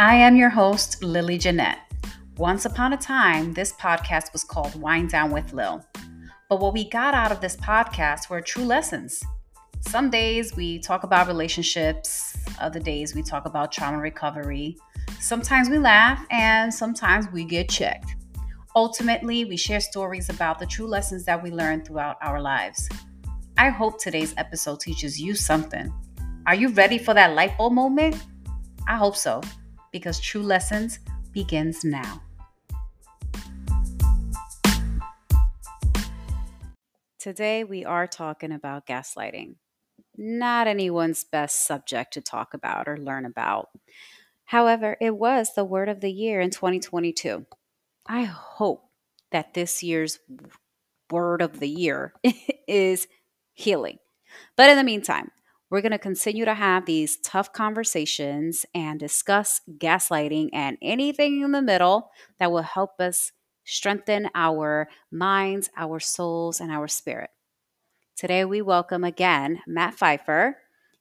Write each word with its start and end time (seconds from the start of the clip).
I 0.00 0.14
am 0.14 0.34
your 0.34 0.48
host, 0.48 1.04
Lily 1.04 1.36
Jeanette. 1.36 1.80
Once 2.38 2.64
upon 2.64 2.94
a 2.94 2.96
time, 2.96 3.52
this 3.52 3.74
podcast 3.74 4.32
was 4.32 4.42
called 4.42 4.80
Wind 4.80 5.10
Down 5.10 5.30
with 5.30 5.52
Lil. 5.52 5.84
But 6.48 6.58
what 6.58 6.72
we 6.72 6.88
got 6.88 7.12
out 7.12 7.30
of 7.30 7.42
this 7.42 7.54
podcast 7.56 8.30
were 8.30 8.40
true 8.40 8.64
lessons. 8.64 9.22
Some 9.82 10.08
days 10.08 10.56
we 10.56 10.78
talk 10.78 11.02
about 11.02 11.26
relationships, 11.26 12.34
other 12.58 12.80
days 12.80 13.14
we 13.14 13.22
talk 13.22 13.44
about 13.44 13.72
trauma 13.72 13.98
recovery. 13.98 14.74
Sometimes 15.18 15.68
we 15.68 15.76
laugh, 15.76 16.24
and 16.30 16.72
sometimes 16.72 17.26
we 17.30 17.44
get 17.44 17.68
checked. 17.68 18.14
Ultimately, 18.74 19.44
we 19.44 19.58
share 19.58 19.80
stories 19.80 20.30
about 20.30 20.58
the 20.58 20.64
true 20.64 20.86
lessons 20.86 21.26
that 21.26 21.42
we 21.42 21.50
learn 21.50 21.84
throughout 21.84 22.16
our 22.22 22.40
lives. 22.40 22.88
I 23.58 23.68
hope 23.68 24.00
today's 24.00 24.32
episode 24.38 24.80
teaches 24.80 25.20
you 25.20 25.34
something. 25.34 25.92
Are 26.46 26.54
you 26.54 26.70
ready 26.70 26.96
for 26.96 27.12
that 27.12 27.34
light 27.34 27.58
bulb 27.58 27.74
moment? 27.74 28.16
I 28.88 28.96
hope 28.96 29.14
so 29.14 29.42
because 29.90 30.20
True 30.20 30.42
Lessons 30.42 30.98
begins 31.32 31.84
now. 31.84 32.22
Today, 37.18 37.64
we 37.64 37.84
are 37.84 38.06
talking 38.06 38.50
about 38.52 38.86
gaslighting. 38.86 39.56
Not 40.16 40.66
anyone's 40.66 41.24
best 41.24 41.66
subject 41.66 42.14
to 42.14 42.20
talk 42.20 42.54
about 42.54 42.88
or 42.88 42.96
learn 42.96 43.26
about. 43.26 43.68
However, 44.46 44.96
it 45.00 45.16
was 45.16 45.54
the 45.54 45.64
word 45.64 45.88
of 45.88 46.00
the 46.00 46.10
year 46.10 46.40
in 46.40 46.50
2022. 46.50 47.46
I 48.06 48.22
hope 48.22 48.88
that 49.30 49.54
this 49.54 49.82
year's 49.82 50.18
word 51.10 51.42
of 51.42 51.60
the 51.60 51.68
year 51.68 52.14
is 52.68 53.06
healing. 53.52 53.98
But 54.56 54.70
in 54.70 54.76
the 54.76 54.84
meantime, 54.84 55.30
we're 55.70 55.80
going 55.80 55.92
to 55.92 55.98
continue 55.98 56.44
to 56.44 56.54
have 56.54 56.84
these 56.84 57.16
tough 57.18 57.52
conversations 57.52 58.66
and 58.74 58.98
discuss 58.98 59.60
gaslighting 59.78 60.50
and 60.52 60.76
anything 60.82 61.42
in 61.42 61.52
the 61.52 61.62
middle 61.62 62.10
that 62.38 62.50
will 62.50 62.62
help 62.62 63.00
us 63.00 63.30
strengthen 63.64 64.28
our 64.34 64.88
minds, 65.12 65.70
our 65.76 66.00
souls, 66.00 66.60
and 66.60 66.72
our 66.72 66.88
spirit. 66.88 67.30
Today, 68.16 68.44
we 68.44 68.60
welcome 68.60 69.04
again 69.04 69.60
Matt 69.66 69.96
Phifer, 69.96 70.54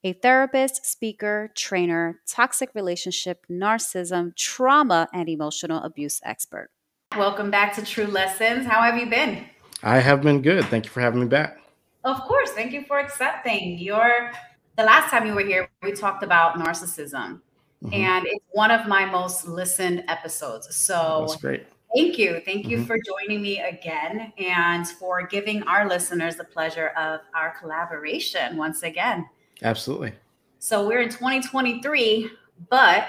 a 0.04 0.14
therapist, 0.14 0.86
speaker, 0.86 1.52
trainer, 1.56 2.20
toxic 2.28 2.70
relationship, 2.76 3.46
narcissism, 3.52 4.36
trauma, 4.36 5.10
and 5.14 5.28
emotional 5.28 5.82
abuse 5.82 6.22
expert. 6.24 6.70
Welcome 7.18 7.50
back 7.50 7.74
to 7.74 7.84
True 7.84 8.06
Lessons. 8.06 8.68
How 8.68 8.84
have 8.84 8.98
you 8.98 9.10
been? 9.10 9.46
I 9.82 9.98
have 9.98 10.22
been 10.22 10.44
good. 10.44 10.64
Thank 10.66 10.86
you 10.86 10.92
for 10.92 11.02
having 11.02 11.22
me 11.22 11.28
back. 11.28 11.60
Of 12.04 12.22
course. 12.22 12.52
Thank 12.52 12.72
you 12.72 12.86
for 12.86 13.00
accepting. 13.00 13.80
Your 13.80 14.32
the 14.78 14.84
last 14.84 15.12
time 15.12 15.26
you 15.26 15.34
were 15.34 15.42
here, 15.42 15.70
we 15.84 15.92
talked 15.92 16.24
about 16.24 16.56
narcissism, 16.56 17.42
mm-hmm. 17.84 17.94
and 17.94 18.26
it's 18.28 18.46
one 18.52 18.72
of 18.72 18.88
my 18.88 19.06
most 19.06 19.48
listened 19.48 20.04
episodes. 20.08 20.76
So 20.76 21.26
that's 21.28 21.42
great. 21.42 21.66
Thank 21.96 22.20
you. 22.20 22.42
Thank 22.46 22.68
you 22.68 22.78
mm-hmm. 22.78 22.86
for 22.86 22.98
joining 23.00 23.42
me 23.42 23.60
again 23.60 24.32
and 24.38 24.88
for 24.88 25.26
giving 25.26 25.64
our 25.64 25.88
listeners 25.88 26.36
the 26.36 26.44
pleasure 26.44 26.90
of 26.90 27.22
our 27.34 27.56
collaboration 27.60 28.58
once 28.58 28.84
again. 28.84 29.28
Absolutely. 29.64 30.14
So 30.60 30.88
we're 30.88 31.02
in 31.02 31.10
2023, 31.10 32.30
but 32.70 33.08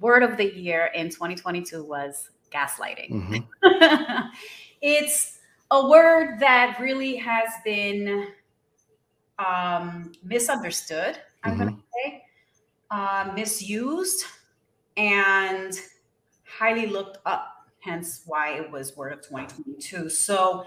word 0.00 0.22
of 0.22 0.38
the 0.38 0.56
year 0.56 0.90
in 0.94 1.10
2022 1.10 1.84
was 1.84 2.30
gaslighting. 2.50 3.10
Mm-hmm. 3.10 4.28
it's 4.80 5.38
a 5.70 5.88
word 5.88 6.38
that 6.40 6.78
really 6.80 7.16
has 7.16 7.48
been 7.64 8.28
um, 9.44 10.12
misunderstood, 10.22 11.18
I'm 11.42 11.52
mm-hmm. 11.52 11.60
going 11.60 11.76
to 11.76 11.82
say, 11.94 12.24
uh, 12.90 13.32
misused, 13.34 14.24
and 14.96 15.78
highly 16.44 16.86
looked 16.86 17.18
up, 17.24 17.66
hence 17.80 18.22
why 18.26 18.54
it 18.54 18.70
was 18.70 18.96
Word 18.96 19.12
of 19.12 19.22
2022. 19.22 20.10
So 20.10 20.64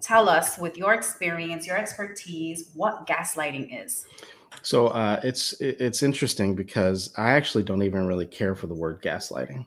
tell 0.00 0.28
us, 0.28 0.58
with 0.58 0.76
your 0.76 0.94
experience, 0.94 1.66
your 1.66 1.76
expertise, 1.76 2.70
what 2.74 3.06
gaslighting 3.06 3.84
is. 3.84 4.06
So 4.62 4.88
uh, 4.88 5.20
it's 5.22 5.52
it's 5.60 6.02
interesting 6.02 6.54
because 6.54 7.12
I 7.18 7.30
actually 7.30 7.64
don't 7.64 7.82
even 7.82 8.06
really 8.06 8.26
care 8.26 8.54
for 8.54 8.66
the 8.66 8.74
word 8.74 9.02
gaslighting. 9.02 9.66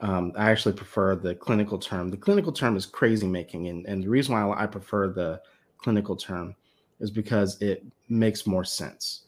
Um, 0.00 0.32
I 0.38 0.50
actually 0.50 0.74
prefer 0.74 1.16
the 1.16 1.34
clinical 1.34 1.76
term. 1.76 2.08
The 2.10 2.16
clinical 2.16 2.52
term 2.52 2.76
is 2.76 2.86
crazy 2.86 3.26
making, 3.26 3.66
and, 3.66 3.84
and 3.86 4.02
the 4.02 4.08
reason 4.08 4.34
why 4.34 4.56
I 4.56 4.66
prefer 4.66 5.08
the 5.08 5.40
clinical 5.78 6.16
term 6.16 6.54
is 7.00 7.10
because 7.10 7.60
it 7.60 7.84
makes 8.08 8.46
more 8.46 8.64
sense. 8.64 9.24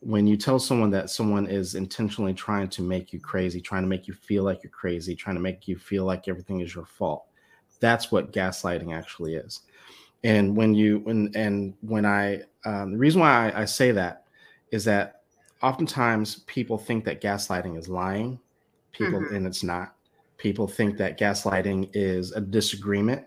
When 0.00 0.26
you 0.26 0.36
tell 0.36 0.58
someone 0.58 0.90
that 0.90 1.08
someone 1.08 1.46
is 1.46 1.74
intentionally 1.74 2.34
trying 2.34 2.68
to 2.68 2.82
make 2.82 3.12
you 3.12 3.20
crazy, 3.20 3.60
trying 3.60 3.82
to 3.82 3.88
make 3.88 4.06
you 4.06 4.14
feel 4.14 4.44
like 4.44 4.62
you're 4.62 4.70
crazy, 4.70 5.14
trying 5.16 5.36
to 5.36 5.42
make 5.42 5.66
you 5.66 5.78
feel 5.78 6.04
like 6.04 6.28
everything 6.28 6.60
is 6.60 6.74
your 6.74 6.84
fault, 6.84 7.24
that's 7.80 8.12
what 8.12 8.32
gaslighting 8.32 8.94
actually 8.94 9.34
is. 9.36 9.60
And 10.22 10.56
when 10.56 10.74
you 10.74 11.00
when 11.00 11.30
and 11.34 11.74
when 11.80 12.04
I 12.06 12.42
um, 12.64 12.92
the 12.92 12.98
reason 12.98 13.20
why 13.20 13.50
I, 13.50 13.62
I 13.62 13.64
say 13.64 13.92
that 13.92 14.24
is 14.70 14.84
that 14.84 15.22
oftentimes 15.62 16.36
people 16.46 16.78
think 16.78 17.04
that 17.04 17.22
gaslighting 17.22 17.78
is 17.78 17.88
lying, 17.88 18.38
people 18.92 19.20
mm-hmm. 19.20 19.34
and 19.34 19.46
it's 19.46 19.62
not. 19.62 19.94
People 20.36 20.66
think 20.66 20.98
that 20.98 21.18
gaslighting 21.18 21.90
is 21.94 22.32
a 22.32 22.40
disagreement 22.40 23.24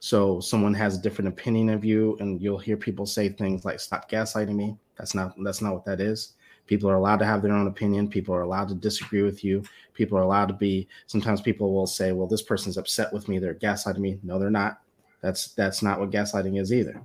so 0.00 0.40
someone 0.40 0.72
has 0.74 0.96
a 0.96 1.00
different 1.00 1.28
opinion 1.28 1.68
of 1.68 1.84
you, 1.84 2.16
and 2.20 2.40
you'll 2.40 2.58
hear 2.58 2.76
people 2.76 3.04
say 3.04 3.28
things 3.28 3.66
like 3.66 3.78
"Stop 3.78 4.10
gaslighting 4.10 4.56
me." 4.56 4.76
That's 4.96 5.14
not 5.14 5.34
that's 5.44 5.60
not 5.60 5.74
what 5.74 5.84
that 5.84 6.00
is. 6.00 6.32
People 6.66 6.88
are 6.88 6.94
allowed 6.96 7.18
to 7.18 7.26
have 7.26 7.42
their 7.42 7.52
own 7.52 7.66
opinion. 7.66 8.08
People 8.08 8.34
are 8.34 8.42
allowed 8.42 8.68
to 8.68 8.74
disagree 8.74 9.22
with 9.22 9.44
you. 9.44 9.62
People 9.92 10.16
are 10.16 10.22
allowed 10.22 10.46
to 10.46 10.54
be. 10.54 10.88
Sometimes 11.06 11.42
people 11.42 11.74
will 11.74 11.86
say, 11.86 12.12
"Well, 12.12 12.26
this 12.26 12.40
person's 12.42 12.78
upset 12.78 13.12
with 13.12 13.28
me. 13.28 13.38
They're 13.38 13.54
gaslighting 13.54 13.98
me." 13.98 14.18
No, 14.22 14.38
they're 14.38 14.50
not. 14.50 14.80
That's 15.20 15.48
that's 15.48 15.82
not 15.82 16.00
what 16.00 16.10
gaslighting 16.10 16.58
is 16.58 16.72
either. 16.72 17.00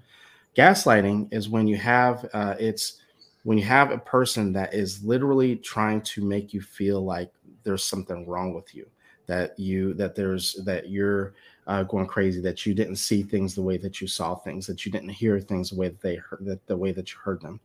Gaslighting 0.56 1.34
is 1.34 1.50
when 1.50 1.68
you 1.68 1.76
have 1.76 2.30
uh, 2.34 2.56
it's 2.58 3.02
when 3.44 3.58
you 3.58 3.66
have 3.66 3.92
a 3.92 3.98
person 3.98 4.54
that 4.54 4.74
is 4.74 5.04
literally 5.04 5.58
trying 5.58 6.00
to 6.02 6.24
make 6.24 6.54
you 6.54 6.62
feel 6.62 7.04
like 7.04 7.30
there's 7.64 7.84
something 7.84 8.26
wrong 8.26 8.54
with 8.54 8.74
you 8.74 8.88
that 9.28 9.58
you 9.60 9.94
that 9.96 10.16
there's 10.16 10.54
that 10.66 10.90
you're 10.90 11.34
uh, 11.68 11.84
going 11.84 12.06
crazy 12.06 12.42
that 12.42 12.66
you 12.66 12.74
didn't 12.74 12.98
see 12.98 13.24
things 13.24 13.56
the 13.56 13.62
way 13.62 13.78
that 13.78 14.00
you 14.00 14.08
saw 14.08 14.36
things 14.36 14.68
that 14.68 14.86
you 14.86 14.92
didn't 14.92 15.10
hear 15.10 15.40
things 15.40 15.72
the 15.72 15.76
way 15.76 15.88
that 15.88 16.02
they 16.02 16.16
heard 16.16 16.46
that 16.46 16.66
the 16.68 16.78
way 16.78 16.92
that 16.92 17.12
you 17.12 17.18
heard 17.20 17.42
them. 17.42 17.60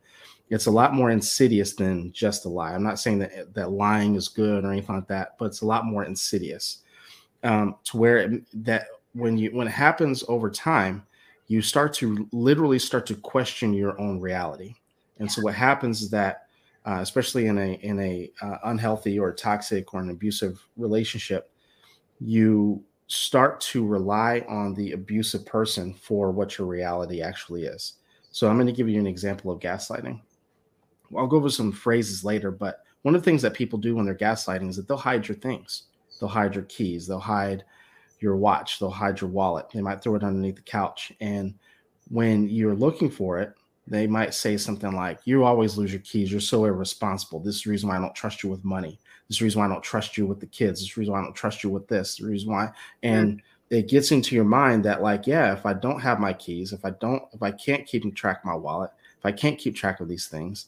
It's 0.49 0.65
a 0.65 0.71
lot 0.71 0.93
more 0.93 1.11
insidious 1.11 1.73
than 1.75 2.11
just 2.11 2.45
a 2.45 2.49
lie. 2.49 2.73
I'm 2.73 2.83
not 2.83 2.99
saying 2.99 3.19
that 3.19 3.53
that 3.53 3.71
lying 3.71 4.15
is 4.15 4.27
good 4.27 4.65
or 4.65 4.71
anything 4.71 4.95
like 4.95 5.07
that 5.07 5.37
but 5.37 5.45
it's 5.45 5.61
a 5.61 5.67
lot 5.67 5.85
more 5.85 6.05
insidious. 6.05 6.79
Um, 7.43 7.75
to 7.85 7.97
where 7.97 8.17
it, 8.17 8.65
that 8.65 8.87
when 9.13 9.37
you 9.37 9.49
when 9.51 9.67
it 9.67 9.71
happens 9.71 10.23
over 10.27 10.49
time 10.49 11.05
you 11.47 11.61
start 11.61 11.93
to 11.93 12.27
literally 12.31 12.79
start 12.79 13.05
to 13.07 13.15
question 13.15 13.73
your 13.73 13.99
own 13.99 14.19
reality. 14.19 14.73
And 15.19 15.29
so 15.29 15.41
what 15.41 15.53
happens 15.53 16.01
is 16.01 16.09
that 16.11 16.47
uh, 16.85 16.99
especially 17.01 17.45
in 17.45 17.57
a 17.57 17.73
in 17.83 17.99
a 17.99 18.31
uh, 18.41 18.57
unhealthy 18.63 19.19
or 19.19 19.31
toxic 19.31 19.93
or 19.93 19.99
an 19.99 20.09
abusive 20.09 20.59
relationship 20.77 21.51
you 22.21 22.83
start 23.11 23.59
to 23.59 23.85
rely 23.85 24.45
on 24.47 24.73
the 24.73 24.93
abusive 24.93 25.45
person 25.45 25.93
for 25.93 26.31
what 26.31 26.57
your 26.57 26.65
reality 26.65 27.21
actually 27.21 27.65
is. 27.65 27.95
So 28.31 28.47
I'm 28.47 28.55
going 28.55 28.67
to 28.67 28.73
give 28.73 28.87
you 28.87 29.01
an 29.01 29.07
example 29.07 29.51
of 29.51 29.59
gaslighting. 29.59 30.21
I'll 31.17 31.27
go 31.27 31.35
over 31.35 31.49
some 31.49 31.73
phrases 31.73 32.23
later, 32.23 32.51
but 32.51 32.85
one 33.01 33.13
of 33.13 33.21
the 33.21 33.25
things 33.25 33.41
that 33.41 33.53
people 33.53 33.77
do 33.77 33.95
when 33.95 34.05
they're 34.05 34.15
gaslighting 34.15 34.69
is 34.69 34.77
that 34.77 34.87
they'll 34.87 34.95
hide 34.95 35.27
your 35.27 35.35
things. 35.35 35.83
They'll 36.19 36.29
hide 36.29 36.55
your 36.55 36.63
keys, 36.65 37.05
they'll 37.05 37.19
hide 37.19 37.65
your 38.21 38.37
watch, 38.37 38.79
they'll 38.79 38.89
hide 38.89 39.19
your 39.19 39.29
wallet. 39.29 39.69
They 39.73 39.81
might 39.81 40.01
throw 40.01 40.15
it 40.15 40.23
underneath 40.23 40.55
the 40.55 40.61
couch. 40.61 41.11
And 41.19 41.55
when 42.09 42.47
you're 42.47 42.75
looking 42.75 43.09
for 43.09 43.39
it, 43.39 43.53
they 43.87 44.07
might 44.07 44.33
say 44.33 44.55
something 44.55 44.93
like, 44.93 45.19
You 45.25 45.43
always 45.43 45.75
lose 45.75 45.91
your 45.91 46.01
keys. 46.01 46.31
You're 46.31 46.39
so 46.39 46.63
irresponsible. 46.63 47.41
This 47.41 47.55
is 47.55 47.63
the 47.63 47.71
reason 47.71 47.89
why 47.89 47.97
I 47.97 47.99
don't 47.99 48.15
trust 48.15 48.41
you 48.41 48.49
with 48.49 48.63
money. 48.63 49.00
This 49.31 49.37
is 49.37 49.39
the 49.39 49.45
reason 49.45 49.59
why 49.61 49.65
I 49.67 49.69
don't 49.69 49.81
trust 49.81 50.17
you 50.17 50.27
with 50.27 50.41
the 50.41 50.45
kids. 50.45 50.81
This 50.81 50.89
is 50.89 50.95
the 50.95 50.99
reason 50.99 51.13
why 51.13 51.21
I 51.21 51.23
don't 51.23 51.33
trust 51.33 51.63
you 51.63 51.69
with 51.69 51.87
this. 51.87 52.17
The 52.17 52.27
reason 52.27 52.51
why. 52.51 52.69
And 53.01 53.37
mm-hmm. 53.37 53.75
it 53.77 53.87
gets 53.87 54.11
into 54.11 54.35
your 54.35 54.43
mind 54.43 54.83
that, 54.83 55.01
like, 55.01 55.25
yeah, 55.25 55.53
if 55.53 55.65
I 55.65 55.71
don't 55.71 56.01
have 56.01 56.19
my 56.19 56.33
keys, 56.33 56.73
if 56.73 56.83
I 56.83 56.89
don't, 56.89 57.23
if 57.31 57.41
I 57.41 57.51
can't 57.51 57.85
keep 57.85 58.13
track 58.13 58.39
of 58.39 58.45
my 58.45 58.55
wallet, 58.55 58.91
if 59.17 59.25
I 59.25 59.31
can't 59.31 59.57
keep 59.57 59.73
track 59.73 60.01
of 60.01 60.09
these 60.09 60.27
things, 60.27 60.65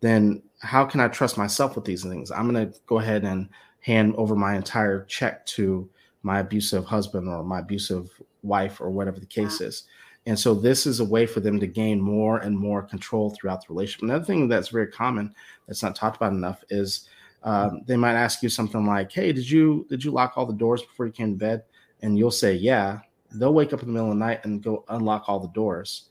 then 0.00 0.42
how 0.58 0.84
can 0.84 1.00
I 1.00 1.08
trust 1.08 1.38
myself 1.38 1.74
with 1.74 1.86
these 1.86 2.02
things? 2.02 2.30
I'm 2.30 2.52
going 2.52 2.70
to 2.70 2.78
go 2.86 2.98
ahead 2.98 3.24
and 3.24 3.48
hand 3.80 4.14
over 4.18 4.36
my 4.36 4.56
entire 4.56 5.04
check 5.04 5.46
to 5.46 5.88
my 6.22 6.40
abusive 6.40 6.84
husband 6.84 7.28
or 7.28 7.42
my 7.42 7.60
abusive 7.60 8.10
wife 8.42 8.78
or 8.78 8.90
whatever 8.90 9.20
the 9.20 9.26
case 9.26 9.58
yeah. 9.58 9.68
is. 9.68 9.84
And 10.26 10.38
so 10.38 10.54
this 10.54 10.86
is 10.86 11.00
a 11.00 11.04
way 11.04 11.24
for 11.24 11.40
them 11.40 11.58
to 11.60 11.66
gain 11.66 11.98
more 11.98 12.40
and 12.40 12.58
more 12.58 12.82
control 12.82 13.30
throughout 13.30 13.66
the 13.66 13.72
relationship. 13.72 14.02
Another 14.02 14.24
thing 14.26 14.48
that's 14.48 14.68
very 14.68 14.88
common 14.88 15.34
that's 15.66 15.82
not 15.82 15.96
talked 15.96 16.16
about 16.16 16.34
enough 16.34 16.62
is 16.68 17.08
um, 17.44 17.82
they 17.86 17.96
might 17.96 18.14
ask 18.14 18.42
you 18.42 18.48
something 18.48 18.86
like, 18.86 19.12
"Hey, 19.12 19.32
did 19.32 19.50
you 19.50 19.86
did 19.88 20.04
you 20.04 20.10
lock 20.10 20.34
all 20.36 20.46
the 20.46 20.52
doors 20.52 20.82
before 20.82 21.06
you 21.06 21.12
came 21.12 21.32
to 21.32 21.38
bed?" 21.38 21.64
And 22.02 22.16
you'll 22.18 22.30
say, 22.30 22.54
"Yeah." 22.54 23.00
They'll 23.34 23.54
wake 23.54 23.72
up 23.72 23.80
in 23.80 23.86
the 23.86 23.92
middle 23.94 24.12
of 24.12 24.18
the 24.18 24.24
night 24.24 24.44
and 24.44 24.62
go 24.62 24.84
unlock 24.90 25.24
all 25.26 25.40
the 25.40 25.48
doors. 25.48 26.10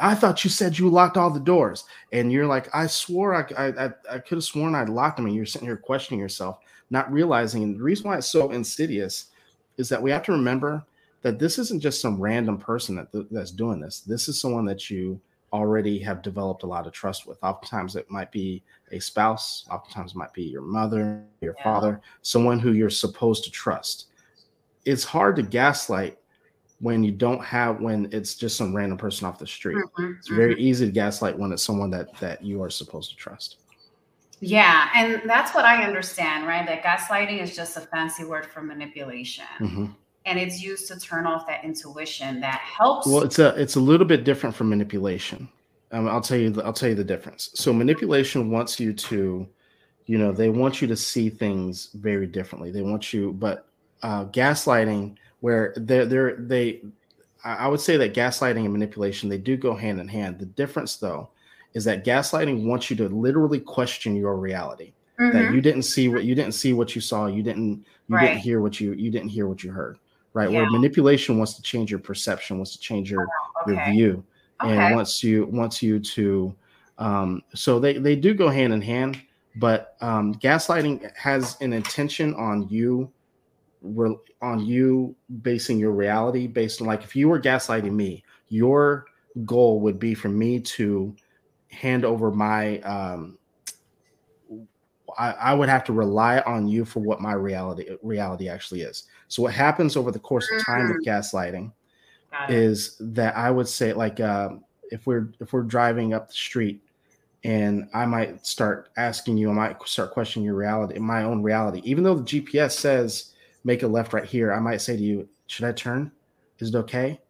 I 0.00 0.14
thought 0.14 0.42
you 0.42 0.48
said 0.48 0.78
you 0.78 0.88
locked 0.88 1.18
all 1.18 1.28
the 1.30 1.38
doors, 1.38 1.84
and 2.12 2.32
you're 2.32 2.46
like, 2.46 2.74
"I 2.74 2.86
swore 2.86 3.34
I 3.34 3.44
I, 3.56 3.86
I, 3.86 3.90
I 4.10 4.18
could 4.18 4.36
have 4.38 4.44
sworn 4.44 4.74
I 4.74 4.84
locked 4.84 5.18
them." 5.18 5.26
And 5.26 5.34
you're 5.34 5.44
sitting 5.46 5.68
here 5.68 5.76
questioning 5.76 6.20
yourself. 6.20 6.58
not 6.90 7.10
realizing 7.12 7.76
the 7.76 7.82
reason 7.82 8.06
why 8.08 8.18
it's 8.18 8.26
so 8.26 8.50
insidious 8.50 9.26
is 9.78 9.88
that 9.88 10.02
we 10.02 10.10
have 10.10 10.22
to 10.24 10.32
remember 10.32 10.84
that 11.22 11.38
this 11.38 11.58
isn't 11.58 11.80
just 11.80 12.00
some 12.00 12.20
random 12.20 12.58
person 12.58 12.94
that 12.96 13.08
that's 13.30 13.50
doing 13.50 13.80
this. 13.80 14.00
This 14.00 14.28
is 14.28 14.40
someone 14.40 14.64
that 14.66 14.90
you 14.90 15.20
already 15.52 15.98
have 15.98 16.22
developed 16.22 16.62
a 16.62 16.66
lot 16.66 16.86
of 16.86 16.92
trust 16.92 17.26
with. 17.26 17.42
Oftentimes 17.42 17.96
it 17.96 18.10
might 18.10 18.32
be 18.32 18.62
a 18.90 18.98
spouse, 18.98 19.66
oftentimes 19.70 20.12
it 20.12 20.16
might 20.16 20.32
be 20.32 20.42
your 20.42 20.62
mother, 20.62 21.24
your 21.40 21.54
yeah. 21.58 21.64
father, 21.64 22.00
someone 22.22 22.58
who 22.58 22.72
you're 22.72 22.90
supposed 22.90 23.44
to 23.44 23.50
trust. 23.50 24.06
It's 24.84 25.04
hard 25.04 25.36
to 25.36 25.42
gaslight 25.42 26.18
when 26.80 27.04
you 27.04 27.12
don't 27.12 27.42
have 27.44 27.80
when 27.80 28.08
it's 28.10 28.34
just 28.34 28.56
some 28.56 28.74
random 28.74 28.98
person 28.98 29.26
off 29.26 29.38
the 29.38 29.46
street. 29.46 29.76
Mm-hmm, 29.76 30.14
it's 30.18 30.28
very 30.28 30.54
mm-hmm. 30.54 30.62
easy 30.62 30.86
to 30.86 30.92
gaslight 30.92 31.38
when 31.38 31.52
it's 31.52 31.62
someone 31.62 31.90
that 31.90 32.14
that 32.18 32.42
you 32.42 32.60
are 32.62 32.70
supposed 32.70 33.10
to 33.10 33.16
trust. 33.16 33.58
Yeah, 34.40 34.88
and 34.96 35.22
that's 35.30 35.54
what 35.54 35.64
I 35.64 35.84
understand, 35.84 36.48
right? 36.48 36.66
That 36.66 36.82
gaslighting 36.82 37.40
is 37.40 37.54
just 37.54 37.76
a 37.76 37.82
fancy 37.82 38.24
word 38.24 38.46
for 38.46 38.60
manipulation. 38.60 39.44
Mm-hmm. 39.60 39.86
And 40.24 40.38
it's 40.38 40.62
used 40.62 40.86
to 40.88 40.98
turn 40.98 41.26
off 41.26 41.46
that 41.48 41.64
intuition 41.64 42.40
that 42.40 42.60
helps. 42.60 43.06
Well, 43.06 43.22
it's 43.22 43.38
a 43.38 43.48
it's 43.60 43.74
a 43.76 43.80
little 43.80 44.06
bit 44.06 44.24
different 44.24 44.54
from 44.54 44.68
manipulation. 44.68 45.48
Um, 45.90 46.08
I'll 46.08 46.20
tell 46.20 46.38
you 46.38 46.60
I'll 46.62 46.72
tell 46.72 46.88
you 46.88 46.94
the 46.94 47.04
difference. 47.04 47.50
So 47.54 47.72
manipulation 47.72 48.50
wants 48.50 48.78
you 48.78 48.92
to, 48.92 49.46
you 50.06 50.18
know, 50.18 50.32
they 50.32 50.48
want 50.48 50.80
you 50.80 50.88
to 50.88 50.96
see 50.96 51.28
things 51.28 51.90
very 51.94 52.26
differently. 52.26 52.70
They 52.70 52.82
want 52.82 53.12
you, 53.12 53.32
but 53.32 53.66
uh, 54.02 54.26
gaslighting 54.26 55.16
where 55.40 55.72
they're, 55.76 56.06
they're 56.06 56.36
they 56.36 56.80
i 57.44 57.68
would 57.68 57.80
say 57.80 57.96
that 57.96 58.14
gaslighting 58.14 58.64
and 58.64 58.72
manipulation 58.72 59.28
they 59.28 59.38
do 59.38 59.56
go 59.56 59.74
hand 59.74 60.00
in 60.00 60.08
hand 60.08 60.38
the 60.38 60.46
difference 60.46 60.96
though 60.96 61.28
is 61.74 61.84
that 61.84 62.04
gaslighting 62.04 62.64
wants 62.64 62.90
you 62.90 62.96
to 62.96 63.08
literally 63.08 63.60
question 63.60 64.16
your 64.16 64.36
reality 64.36 64.92
mm-hmm. 65.20 65.36
that 65.36 65.52
you 65.52 65.60
didn't 65.60 65.82
see 65.82 66.08
what 66.08 66.24
you 66.24 66.34
didn't 66.34 66.52
see 66.52 66.72
what 66.72 66.94
you 66.94 67.00
saw 67.00 67.26
you 67.26 67.42
didn't 67.42 67.84
you 68.08 68.16
right. 68.16 68.28
didn't 68.28 68.40
hear 68.40 68.60
what 68.60 68.80
you 68.80 68.92
you 68.92 69.10
didn't 69.10 69.28
hear 69.28 69.46
what 69.46 69.62
you 69.62 69.70
heard 69.70 69.98
right 70.34 70.50
yeah. 70.50 70.58
where 70.58 70.70
manipulation 70.70 71.38
wants 71.38 71.54
to 71.54 71.62
change 71.62 71.90
your 71.90 72.00
perception 72.00 72.56
wants 72.56 72.72
to 72.72 72.78
change 72.78 73.10
your 73.10 73.26
oh, 73.28 73.62
okay. 73.62 73.72
your 73.72 73.92
view 73.92 74.24
okay. 74.62 74.76
and 74.76 74.94
wants 74.96 75.22
you 75.22 75.46
wants 75.46 75.82
you 75.82 75.98
to 75.98 76.54
um 76.98 77.42
so 77.54 77.78
they 77.78 77.98
they 77.98 78.16
do 78.16 78.34
go 78.34 78.48
hand 78.48 78.72
in 78.72 78.80
hand 78.80 79.20
but 79.56 79.96
um 80.00 80.34
gaslighting 80.36 81.14
has 81.16 81.56
an 81.60 81.72
intention 81.72 82.34
on 82.34 82.68
you 82.68 83.10
re- 83.82 84.16
on 84.40 84.64
you 84.64 85.14
basing 85.42 85.78
your 85.78 85.92
reality 85.92 86.46
based 86.46 86.80
on 86.80 86.86
like 86.86 87.02
if 87.02 87.14
you 87.14 87.28
were 87.28 87.40
gaslighting 87.40 87.92
me, 87.92 88.24
your 88.48 89.06
goal 89.44 89.80
would 89.80 89.98
be 89.98 90.14
for 90.14 90.28
me 90.28 90.60
to 90.60 91.14
hand 91.68 92.04
over 92.04 92.30
my 92.30 92.78
um 92.80 93.38
I, 95.18 95.32
I, 95.32 95.54
would 95.54 95.68
have 95.68 95.84
to 95.84 95.92
rely 95.92 96.40
on 96.40 96.66
you 96.66 96.84
for 96.84 97.00
what 97.00 97.20
my 97.20 97.32
reality 97.32 97.96
reality 98.02 98.48
actually 98.48 98.82
is. 98.82 99.04
So 99.28 99.42
what 99.42 99.52
happens 99.52 99.96
over 99.96 100.10
the 100.10 100.18
course 100.18 100.48
of 100.54 100.64
time 100.64 100.88
with 100.88 101.04
mm-hmm. 101.04 101.10
gaslighting 101.10 101.72
is 102.48 102.96
that 103.00 103.36
I 103.36 103.50
would 103.50 103.68
say 103.68 103.92
like 103.92 104.20
uh, 104.20 104.50
if 104.90 105.06
we're 105.06 105.32
if 105.40 105.52
we're 105.52 105.62
driving 105.62 106.14
up 106.14 106.28
the 106.28 106.34
street 106.34 106.82
and 107.44 107.88
I 107.92 108.06
might 108.06 108.46
start 108.46 108.90
asking 108.96 109.36
you, 109.36 109.50
I 109.50 109.54
might 109.54 109.88
start 109.88 110.12
questioning 110.12 110.46
your 110.46 110.54
reality, 110.54 110.98
my 110.98 111.24
own 111.24 111.42
reality, 111.42 111.80
even 111.84 112.04
though 112.04 112.14
the 112.14 112.22
GPS 112.22 112.72
says 112.72 113.32
make 113.64 113.82
a 113.82 113.86
left 113.86 114.12
right 114.12 114.24
here, 114.24 114.52
I 114.52 114.60
might 114.60 114.80
say 114.80 114.96
to 114.96 115.02
you, 115.02 115.28
should 115.46 115.64
I 115.64 115.72
turn? 115.72 116.12
Is 116.58 116.68
it 116.68 116.78
okay? 116.78 117.20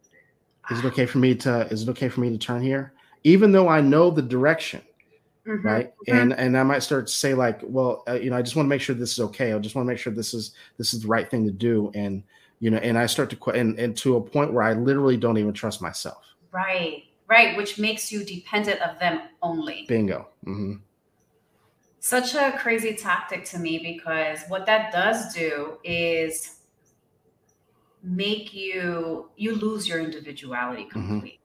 Is 0.71 0.79
it 0.79 0.85
okay 0.87 1.07
for 1.07 1.19
me 1.19 1.35
to 1.37 1.67
is 1.69 1.83
it 1.83 1.89
okay 1.91 2.09
for 2.09 2.21
me 2.21 2.31
to 2.31 2.39
turn 2.39 2.63
here? 2.63 2.93
Even 3.25 3.53
though 3.53 3.69
I 3.69 3.81
know 3.81 4.11
the 4.11 4.23
direction. 4.23 4.83
Mm-hmm. 5.47 5.67
Right. 5.67 5.93
Mm-hmm. 6.09 6.17
And 6.17 6.33
and 6.35 6.59
I 6.59 6.63
might 6.63 6.83
start 6.83 7.09
to 7.09 7.13
say 7.13 7.35
like, 7.35 7.61
well, 7.63 8.05
uh, 8.09 8.15
you 8.15 8.31
know, 8.31 8.37
I 8.37 8.43
just 8.43 8.55
want 8.55 8.67
to 8.67 8.69
make 8.69 8.81
sure 8.81 8.95
this 8.95 9.13
is 9.13 9.21
okay. 9.21 9.53
I 9.53 9.59
just 9.59 9.75
want 9.75 9.87
to 9.87 9.89
make 9.89 9.99
sure 9.99 10.13
this 10.13 10.35
is 10.35 10.53
this 10.79 10.95
is 10.95 11.03
the 11.03 11.09
right 11.09 11.29
thing 11.29 11.45
to 11.45 11.53
do. 11.53 11.91
And 11.95 12.23
you 12.61 12.71
know, 12.71 12.79
and 12.79 12.97
I 12.97 13.07
start 13.07 13.31
to 13.31 13.51
and, 13.51 13.79
and 13.79 13.97
to 13.99 14.17
a 14.17 14.21
point 14.21 14.53
where 14.53 14.63
I 14.63 14.75
literally 14.75 15.17
don't 15.17 15.39
even 15.39 15.53
trust 15.53 15.83
myself. 15.83 16.25
Right. 16.53 17.05
Right. 17.27 17.57
Which 17.57 17.79
makes 17.79 18.13
you 18.13 18.25
dependent 18.25 18.81
of 18.83 18.99
them 18.99 19.23
only. 19.43 19.85
Bingo. 19.89 20.29
Mm-hmm 20.47 20.75
such 22.03 22.35
a 22.35 22.53
crazy 22.59 22.95
tactic 22.95 23.45
to 23.45 23.61
me 23.61 23.79
because 23.79 24.41
what 24.49 24.67
that 24.67 24.91
does 24.91 25.33
do 25.33 25.79
is 25.85 26.57
make 28.03 28.53
you 28.53 29.31
you 29.37 29.55
lose 29.55 29.87
your 29.87 30.01
individuality 30.01 30.83
mm-hmm. 30.83 31.09
completely. 31.09 31.41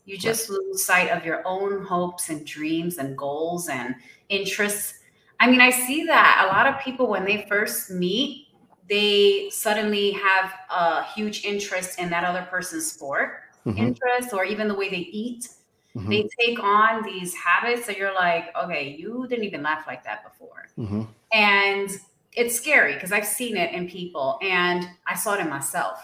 Mm-hmm. 0.00 0.10
You 0.10 0.18
just 0.18 0.48
right. 0.48 0.58
lose 0.58 0.82
sight 0.82 1.10
of 1.10 1.24
your 1.24 1.42
own 1.46 1.84
hopes 1.84 2.28
and 2.28 2.46
dreams 2.46 2.98
and 2.98 3.16
goals 3.16 3.68
and 3.68 3.94
interests. 4.28 4.94
I 5.38 5.50
mean, 5.50 5.60
I 5.60 5.70
see 5.70 6.04
that 6.04 6.46
a 6.46 6.54
lot 6.54 6.66
of 6.66 6.80
people 6.82 7.06
when 7.06 7.24
they 7.24 7.46
first 7.48 7.90
meet, 7.90 8.48
they 8.88 9.48
suddenly 9.50 10.12
have 10.12 10.52
a 10.70 11.04
huge 11.04 11.44
interest 11.44 11.98
in 11.98 12.10
that 12.10 12.24
other 12.24 12.46
person's 12.50 12.90
sport 12.90 13.40
mm-hmm. 13.64 13.78
interest 13.78 14.32
or 14.32 14.44
even 14.44 14.68
the 14.68 14.74
way 14.74 14.88
they 14.88 14.96
eat 14.96 15.48
Mm-hmm. 15.96 16.08
They 16.08 16.28
take 16.38 16.62
on 16.62 17.02
these 17.02 17.34
habits 17.34 17.86
that 17.86 17.98
you're 17.98 18.14
like, 18.14 18.54
okay, 18.56 18.96
you 18.98 19.26
didn't 19.28 19.44
even 19.44 19.62
laugh 19.62 19.84
like 19.86 20.04
that 20.04 20.24
before. 20.24 20.68
Mm-hmm. 20.78 21.02
And 21.32 21.90
it's 22.32 22.54
scary 22.54 22.94
because 22.94 23.10
I've 23.10 23.26
seen 23.26 23.56
it 23.56 23.74
in 23.74 23.88
people 23.88 24.38
and 24.40 24.88
I 25.06 25.16
saw 25.16 25.34
it 25.34 25.40
in 25.40 25.48
myself. 25.48 26.00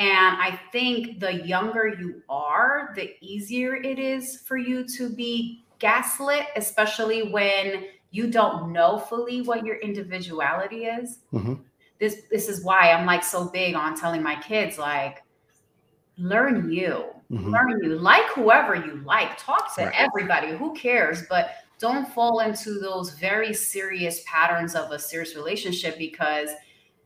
And 0.00 0.36
I 0.40 0.58
think 0.72 1.20
the 1.20 1.46
younger 1.46 1.86
you 1.86 2.22
are, 2.30 2.92
the 2.96 3.14
easier 3.20 3.76
it 3.76 3.98
is 3.98 4.40
for 4.46 4.56
you 4.56 4.82
to 4.96 5.10
be 5.10 5.62
gaslit, 5.78 6.46
especially 6.56 7.30
when 7.30 7.84
you 8.10 8.30
don't 8.30 8.72
know 8.72 8.98
fully 8.98 9.42
what 9.42 9.64
your 9.64 9.76
individuality 9.76 10.86
is. 10.86 11.18
Mm-hmm. 11.34 11.54
This 11.98 12.22
this 12.30 12.48
is 12.48 12.64
why 12.64 12.92
I'm 12.92 13.04
like 13.04 13.22
so 13.22 13.50
big 13.50 13.74
on 13.74 13.94
telling 13.94 14.22
my 14.22 14.40
kids 14.40 14.78
like 14.78 15.22
learn 16.16 16.70
you 16.70 17.04
mm-hmm. 17.30 17.50
learn 17.50 17.78
you 17.82 17.98
like 17.98 18.26
whoever 18.34 18.74
you 18.74 19.02
like 19.04 19.36
talk 19.38 19.74
to 19.74 19.84
right. 19.84 19.94
everybody 19.96 20.52
who 20.56 20.74
cares 20.74 21.24
but 21.28 21.52
don't 21.78 22.06
fall 22.08 22.40
into 22.40 22.78
those 22.78 23.10
very 23.14 23.54
serious 23.54 24.22
patterns 24.26 24.74
of 24.74 24.90
a 24.92 24.98
serious 24.98 25.34
relationship 25.34 25.96
because 25.96 26.50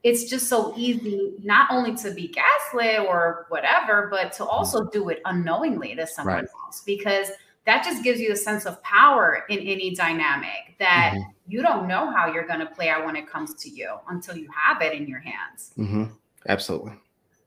it's 0.05 0.25
just 0.25 0.49
so 0.49 0.73
easy 0.77 1.33
not 1.43 1.67
only 1.71 1.97
to 1.97 2.13
be 2.13 2.29
gaslit 2.29 3.01
or 3.01 3.47
whatever 3.49 4.09
but 4.11 4.33
to 4.33 4.45
also 4.45 4.81
mm-hmm. 4.81 4.91
do 4.93 5.09
it 5.09 5.21
unknowingly 5.25 5.95
to 5.97 6.07
someone 6.07 6.37
right. 6.37 6.49
else 6.65 6.83
because 6.87 7.29
that 7.67 7.83
just 7.83 8.05
gives 8.05 8.21
you 8.21 8.31
a 8.33 8.37
sense 8.37 8.67
of 8.67 8.81
power 8.83 9.45
in 9.49 9.59
any 9.59 9.95
dynamic 9.95 10.77
that 10.79 11.15
mm-hmm. 11.15 11.31
you 11.49 11.63
don't 11.63 11.89
know 11.89 12.11
how 12.11 12.33
you're 12.33 12.47
going 12.47 12.61
to 12.61 12.67
play 12.67 12.89
out 12.89 13.05
when 13.05 13.17
it 13.17 13.27
comes 13.27 13.55
to 13.55 13.69
you 13.69 13.97
until 14.09 14.37
you 14.37 14.49
have 14.55 14.81
it 14.83 14.93
in 14.93 15.09
your 15.09 15.21
hands 15.21 15.73
mm-hmm. 15.77 16.05
absolutely 16.49 16.93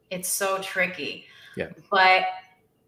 it's 0.10 0.30
so 0.30 0.58
tricky 0.60 1.26
yeah. 1.58 1.70
But 1.90 2.26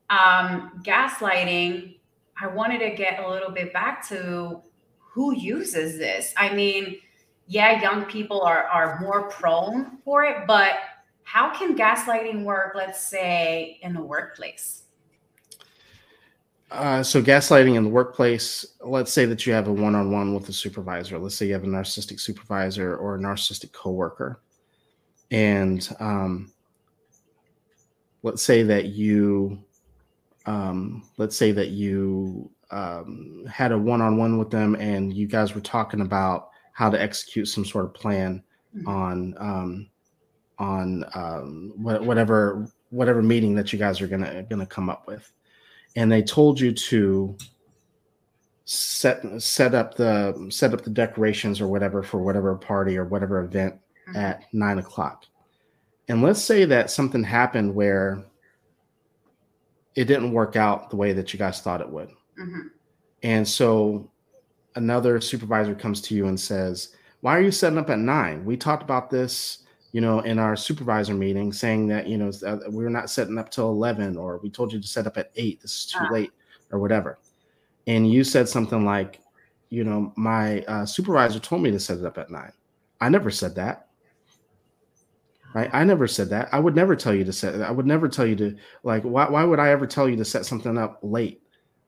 um, 0.09 0.71
gaslighting, 0.83 1.97
I 2.39 2.47
wanted 2.47 2.79
to 2.79 2.91
get 2.91 3.19
a 3.19 3.27
little 3.27 3.51
bit 3.51 3.73
back 3.73 4.07
to 4.09 4.61
who 4.99 5.35
uses 5.35 5.97
this. 5.97 6.33
I 6.38 6.53
mean, 6.53 6.97
yeah, 7.49 7.81
young 7.81 8.05
people 8.05 8.41
are 8.41 8.63
are 8.65 8.99
more 9.01 9.27
prone 9.27 9.97
for 10.05 10.23
it, 10.23 10.45
but 10.45 10.75
how 11.23 11.53
can 11.53 11.75
gaslighting 11.75 12.43
work, 12.43 12.73
let's 12.75 13.01
say, 13.01 13.79
in 13.81 13.93
the 13.93 14.01
workplace? 14.01 14.83
Uh, 16.71 17.01
so 17.01 17.21
gaslighting 17.21 17.75
in 17.75 17.83
the 17.83 17.89
workplace 17.89 18.77
let's 18.81 19.11
say 19.11 19.25
that 19.25 19.47
you 19.47 19.51
have 19.51 19.67
a 19.67 19.73
one-on-one 19.73 20.35
with 20.35 20.47
a 20.49 20.53
supervisor 20.53 21.17
let's 21.17 21.33
say 21.33 21.47
you 21.47 21.53
have 21.53 21.63
a 21.63 21.67
narcissistic 21.67 22.19
supervisor 22.19 22.95
or 22.95 23.15
a 23.15 23.17
narcissistic 23.17 23.71
coworker 23.71 24.39
and 25.31 25.95
um, 25.99 26.53
let's 28.21 28.43
say 28.43 28.61
that 28.61 28.89
you 28.89 29.57
um, 30.45 31.09
let's 31.17 31.35
say 31.35 31.51
that 31.51 31.69
you 31.69 32.51
um, 32.69 33.43
had 33.51 33.71
a 33.71 33.77
one-on-one 33.77 34.37
with 34.37 34.51
them 34.51 34.75
and 34.75 35.11
you 35.11 35.25
guys 35.25 35.55
were 35.55 35.61
talking 35.61 36.01
about 36.01 36.49
how 36.79 36.89
to 36.89 37.01
execute 37.01 37.48
some 37.50 37.65
sort 37.65 37.83
of 37.83 37.93
plan 37.93 38.41
mm-hmm. 38.75 38.88
on 38.88 39.36
um, 39.38 39.89
on 40.57 41.03
um, 41.13 41.74
whatever 41.75 42.67
whatever 42.89 43.21
meeting 43.21 43.53
that 43.55 43.74
you 43.74 43.77
guys 43.77 44.00
are 44.00 44.07
gonna 44.07 44.43
gonna 44.50 44.65
come 44.65 44.89
up 44.89 45.05
with, 45.05 45.29
and 45.98 46.09
they 46.09 46.21
told 46.21 46.57
you 46.57 46.71
to 46.71 47.38
set 48.63 49.21
set 49.41 49.75
up 49.75 49.95
the 49.95 50.48
set 50.50 50.74
up 50.74 50.81
the 50.81 50.89
decorations 50.89 51.59
or 51.59 51.67
whatever 51.67 52.01
for 52.01 52.24
whatever 52.24 52.55
party 52.55 52.98
or 52.98 53.03
whatever 53.03 53.41
event 53.41 53.75
mm-hmm. 54.07 54.15
at 54.15 54.45
nine 54.53 54.77
o'clock 54.77 55.25
and 56.09 56.24
let's 56.24 56.41
say 56.41 56.65
that 56.65 56.89
something 56.89 57.24
happened 57.24 57.74
where 57.74 58.25
it 59.95 60.05
didn't 60.05 60.31
work 60.31 60.55
out 60.55 60.89
the 60.89 60.95
way 60.95 61.13
that 61.13 61.31
you 61.33 61.39
guys 61.39 61.62
thought 61.62 61.81
it 61.81 61.89
would. 61.89 62.09
Mm-hmm. 62.39 62.67
And 63.21 63.48
so 63.48 64.09
another 64.75 65.19
supervisor 65.21 65.75
comes 65.75 66.01
to 66.01 66.15
you 66.15 66.27
and 66.27 66.39
says, 66.39 66.95
Why 67.21 67.38
are 67.38 67.41
you 67.41 67.51
setting 67.51 67.79
up 67.79 67.89
at 67.89 67.99
nine? 67.99 68.45
We 68.45 68.57
talked 68.57 68.83
about 68.83 69.09
this, 69.09 69.59
you 69.91 70.01
know, 70.01 70.19
in 70.21 70.39
our 70.39 70.55
supervisor 70.55 71.13
meeting, 71.13 71.51
saying 71.51 71.88
that, 71.88 72.07
you 72.07 72.17
know, 72.17 72.31
we're 72.67 72.89
not 72.89 73.09
setting 73.09 73.38
up 73.38 73.49
till 73.49 73.69
11, 73.69 74.17
or 74.17 74.39
we 74.43 74.49
told 74.49 74.71
you 74.71 74.79
to 74.79 74.88
set 74.88 75.07
up 75.07 75.17
at 75.17 75.31
eight. 75.35 75.61
This 75.61 75.71
is 75.71 75.85
too 75.88 75.99
uh-huh. 75.99 76.13
late, 76.13 76.31
or 76.71 76.79
whatever. 76.79 77.19
And 77.88 78.09
you 78.11 78.23
said 78.23 78.47
something 78.47 78.85
like, 78.85 79.21
you 79.69 79.83
know, 79.83 80.13
my 80.15 80.61
uh, 80.63 80.85
supervisor 80.85 81.39
told 81.39 81.61
me 81.61 81.71
to 81.71 81.79
set 81.79 81.99
it 81.99 82.05
up 82.05 82.17
at 82.17 82.29
nine. 82.29 82.51
I 83.01 83.09
never 83.09 83.31
said 83.31 83.55
that. 83.55 83.88
Right? 85.53 85.69
I 85.73 85.83
never 85.83 86.07
said 86.07 86.29
that. 86.29 86.49
I 86.51 86.59
would 86.59 86.75
never 86.75 86.95
tell 86.95 87.13
you 87.13 87.23
to 87.23 87.33
set. 87.33 87.59
I 87.61 87.71
would 87.71 87.88
never 87.88 88.07
tell 88.07 88.25
you 88.25 88.35
to 88.35 88.55
like. 88.83 89.01
Why? 89.01 89.27
Why 89.27 89.43
would 89.43 89.59
I 89.59 89.69
ever 89.71 89.88
tell 89.88 90.07
you 90.07 90.15
to 90.17 90.25
set 90.25 90.45
something 90.45 90.77
up 90.77 90.99
late? 91.01 91.41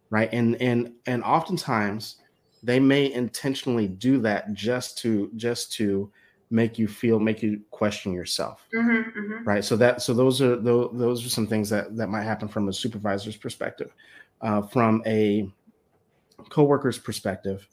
Right? 0.09 0.29
And 0.33 0.59
and 0.59 0.93
and 1.05 1.23
oftentimes 1.23 2.15
they 2.63 2.79
may 2.79 3.11
intentionally 3.11 3.87
do 3.87 4.19
that 4.21 4.53
just 4.53 4.97
to 4.99 5.31
just 5.35 5.71
to 5.73 6.11
make 6.49 6.77
you 6.77 6.87
feel 6.87 7.19
make 7.19 7.41
you 7.41 7.61
question 7.71 8.13
yourself. 8.13 8.67
Mm-hmm, 8.75 9.19
mm-hmm. 9.19 9.43
right? 9.43 9.63
So 9.63 9.75
that 9.77 10.01
so 10.01 10.13
those 10.13 10.41
are 10.41 10.55
those, 10.55 10.91
those 10.93 11.25
are 11.25 11.29
some 11.29 11.47
things 11.47 11.69
that 11.69 11.95
that 11.97 12.07
might 12.07 12.23
happen 12.23 12.47
from 12.47 12.67
a 12.69 12.73
supervisor's 12.73 13.37
perspective. 13.37 13.93
Uh, 14.41 14.61
from 14.63 15.03
a 15.05 15.47
co-worker's 16.49 16.97
perspective 16.97 17.67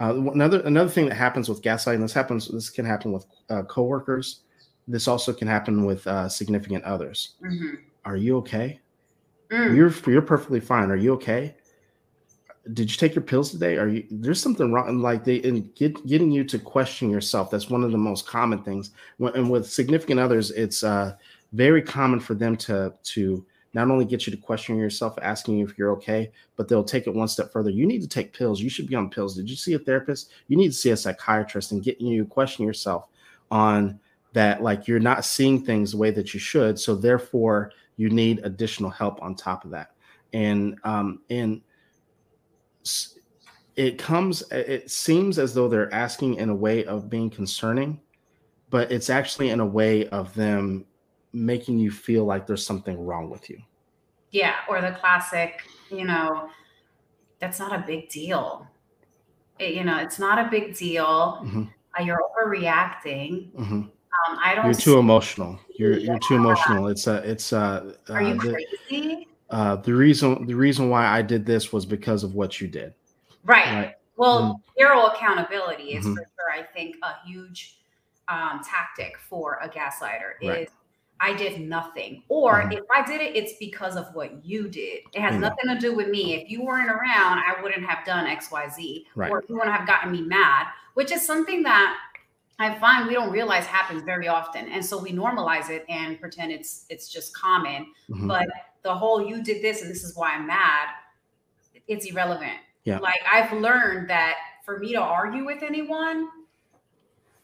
uh, 0.00 0.14
another 0.32 0.60
another 0.62 0.90
thing 0.90 1.08
that 1.08 1.14
happens 1.14 1.48
with 1.48 1.62
gaslighting 1.62 2.00
this 2.00 2.12
happens 2.12 2.48
this 2.48 2.68
can 2.68 2.84
happen 2.84 3.12
with 3.12 3.26
uh, 3.48 3.62
co-workers. 3.62 4.40
This 4.88 5.08
also 5.08 5.32
can 5.32 5.48
happen 5.48 5.84
with 5.84 6.06
uh, 6.06 6.28
significant 6.28 6.84
others. 6.84 7.34
Mm-hmm. 7.42 7.76
are 8.04 8.16
you 8.16 8.36
okay? 8.38 8.80
Mm. 9.50 9.76
you're 9.76 9.94
you're 10.12 10.22
perfectly 10.22 10.60
fine. 10.60 10.90
Are 10.90 10.96
you 10.96 11.12
okay 11.14 11.54
did 12.72 12.90
you 12.90 12.96
take 12.96 13.14
your 13.14 13.22
pills 13.22 13.50
today? 13.50 13.76
Are 13.76 13.88
you 13.88 14.04
there's 14.10 14.40
something 14.40 14.72
wrong? 14.72 15.00
Like 15.00 15.24
they 15.24 15.36
in 15.36 15.70
get, 15.74 16.06
getting 16.06 16.30
you 16.30 16.44
to 16.44 16.58
question 16.58 17.10
yourself. 17.10 17.50
That's 17.50 17.68
one 17.68 17.84
of 17.84 17.92
the 17.92 17.98
most 17.98 18.26
common 18.26 18.62
things. 18.62 18.92
And 19.18 19.50
with 19.50 19.70
significant 19.70 20.18
others, 20.18 20.50
it's 20.50 20.82
uh, 20.82 21.16
very 21.52 21.82
common 21.82 22.20
for 22.20 22.34
them 22.34 22.56
to 22.58 22.94
to 23.02 23.44
not 23.74 23.90
only 23.90 24.04
get 24.04 24.26
you 24.26 24.30
to 24.30 24.40
question 24.40 24.78
yourself, 24.78 25.18
asking 25.20 25.58
you 25.58 25.66
if 25.66 25.76
you're 25.76 25.90
okay, 25.90 26.30
but 26.56 26.68
they'll 26.68 26.84
take 26.84 27.06
it 27.06 27.14
one 27.14 27.28
step 27.28 27.52
further. 27.52 27.70
You 27.70 27.86
need 27.86 28.02
to 28.02 28.08
take 28.08 28.32
pills. 28.32 28.60
You 28.60 28.70
should 28.70 28.86
be 28.86 28.94
on 28.94 29.10
pills. 29.10 29.34
Did 29.34 29.50
you 29.50 29.56
see 29.56 29.74
a 29.74 29.78
therapist? 29.78 30.30
You 30.48 30.56
need 30.56 30.68
to 30.68 30.74
see 30.74 30.90
a 30.90 30.96
psychiatrist 30.96 31.72
and 31.72 31.82
getting 31.82 32.06
you 32.06 32.22
to 32.22 32.30
question 32.30 32.64
yourself 32.64 33.08
on 33.50 33.98
that. 34.32 34.62
Like 34.62 34.86
you're 34.88 35.00
not 35.00 35.24
seeing 35.24 35.62
things 35.62 35.90
the 35.90 35.98
way 35.98 36.12
that 36.12 36.32
you 36.32 36.40
should. 36.40 36.78
So 36.78 36.94
therefore, 36.94 37.72
you 37.96 38.10
need 38.10 38.40
additional 38.44 38.90
help 38.90 39.20
on 39.22 39.34
top 39.34 39.64
of 39.64 39.70
that. 39.72 39.90
And 40.32 40.78
um, 40.84 41.20
and 41.28 41.60
it 43.76 43.98
comes 43.98 44.42
it 44.50 44.90
seems 44.90 45.38
as 45.38 45.54
though 45.54 45.68
they're 45.68 45.92
asking 45.92 46.34
in 46.34 46.48
a 46.48 46.54
way 46.54 46.84
of 46.84 47.10
being 47.10 47.28
concerning 47.30 48.00
but 48.70 48.90
it's 48.90 49.10
actually 49.10 49.50
in 49.50 49.60
a 49.60 49.66
way 49.66 50.08
of 50.08 50.34
them 50.34 50.84
making 51.32 51.78
you 51.78 51.90
feel 51.90 52.24
like 52.24 52.46
there's 52.46 52.66
something 52.66 52.98
wrong 53.04 53.30
with 53.30 53.48
you. 53.50 53.60
Yeah 54.30 54.54
or 54.68 54.80
the 54.80 54.92
classic 55.00 55.62
you 55.90 56.04
know 56.04 56.48
that's 57.40 57.58
not 57.58 57.72
a 57.72 57.84
big 57.86 58.08
deal. 58.08 58.66
It, 59.58 59.74
you 59.74 59.84
know 59.84 59.98
it's 59.98 60.18
not 60.18 60.44
a 60.44 60.50
big 60.50 60.76
deal. 60.76 61.40
Mm-hmm. 61.44 61.64
uh, 61.98 62.02
you're 62.02 62.20
overreacting. 62.36 63.52
Mm-hmm. 63.52 63.74
um, 63.74 64.38
i 64.42 64.54
don't 64.54 64.64
you're 64.64 64.74
too 64.74 64.98
emotional. 64.98 65.58
You're 65.76 65.98
you're 65.98 66.18
too 66.20 66.36
emotional. 66.36 66.88
It's 66.88 67.06
a 67.06 67.16
it's 67.18 67.52
a 67.52 67.94
are 68.08 68.22
you 68.22 68.34
uh, 68.34 68.38
crazy 68.38 69.28
uh, 69.54 69.76
the 69.76 69.94
reason 69.94 70.46
the 70.46 70.54
reason 70.54 70.90
why 70.90 71.06
I 71.06 71.22
did 71.22 71.46
this 71.46 71.72
was 71.72 71.86
because 71.86 72.24
of 72.24 72.34
what 72.34 72.60
you 72.60 72.66
did. 72.66 72.92
Right. 73.44 73.64
right? 73.66 73.94
Well, 74.16 74.42
mm-hmm. 74.42 74.82
zero 74.82 75.06
accountability 75.06 75.94
is 75.94 76.04
mm-hmm. 76.04 76.14
for 76.14 76.22
sure. 76.22 76.52
I 76.52 76.62
think 76.62 76.96
a 77.04 77.24
huge 77.24 77.78
um, 78.26 78.62
tactic 78.68 79.16
for 79.16 79.60
a 79.62 79.68
gaslighter 79.68 80.42
right. 80.42 80.62
is 80.62 80.68
I 81.20 81.34
did 81.34 81.60
nothing, 81.60 82.24
or 82.28 82.62
mm-hmm. 82.62 82.72
if 82.72 82.84
I 82.92 83.06
did 83.06 83.20
it, 83.20 83.36
it's 83.36 83.52
because 83.60 83.94
of 83.94 84.12
what 84.12 84.44
you 84.44 84.66
did. 84.66 85.02
It 85.12 85.20
has 85.20 85.36
nothing 85.36 85.68
to 85.68 85.78
do 85.78 85.94
with 85.94 86.08
me. 86.08 86.34
If 86.34 86.50
you 86.50 86.64
weren't 86.64 86.90
around, 86.90 87.38
I 87.38 87.54
wouldn't 87.62 87.86
have 87.86 88.04
done 88.04 88.26
X, 88.26 88.50
Y, 88.50 88.68
Z, 88.68 89.06
right. 89.14 89.30
or 89.30 89.44
you 89.48 89.54
wouldn't 89.54 89.72
have 89.72 89.86
gotten 89.86 90.10
me 90.10 90.22
mad. 90.22 90.66
Which 90.94 91.12
is 91.12 91.24
something 91.24 91.62
that 91.62 91.96
I 92.58 92.74
find 92.80 93.06
we 93.06 93.14
don't 93.14 93.30
realize 93.30 93.66
happens 93.66 94.02
very 94.02 94.26
often, 94.26 94.66
and 94.66 94.84
so 94.84 95.00
we 95.00 95.12
normalize 95.12 95.70
it 95.70 95.84
and 95.88 96.20
pretend 96.20 96.50
it's 96.50 96.86
it's 96.90 97.08
just 97.08 97.32
common. 97.36 97.86
Mm-hmm. 98.10 98.26
But 98.26 98.48
the 98.84 98.94
whole 98.94 99.26
you 99.26 99.42
did 99.42 99.62
this 99.62 99.82
and 99.82 99.90
this 99.90 100.04
is 100.04 100.14
why 100.14 100.34
I'm 100.34 100.46
mad, 100.46 100.88
it's 101.88 102.06
irrelevant. 102.06 102.58
Yeah. 102.84 102.98
Like 102.98 103.20
I've 103.30 103.52
learned 103.52 104.08
that 104.10 104.36
for 104.64 104.78
me 104.78 104.92
to 104.92 105.00
argue 105.00 105.44
with 105.44 105.62
anyone, 105.62 106.28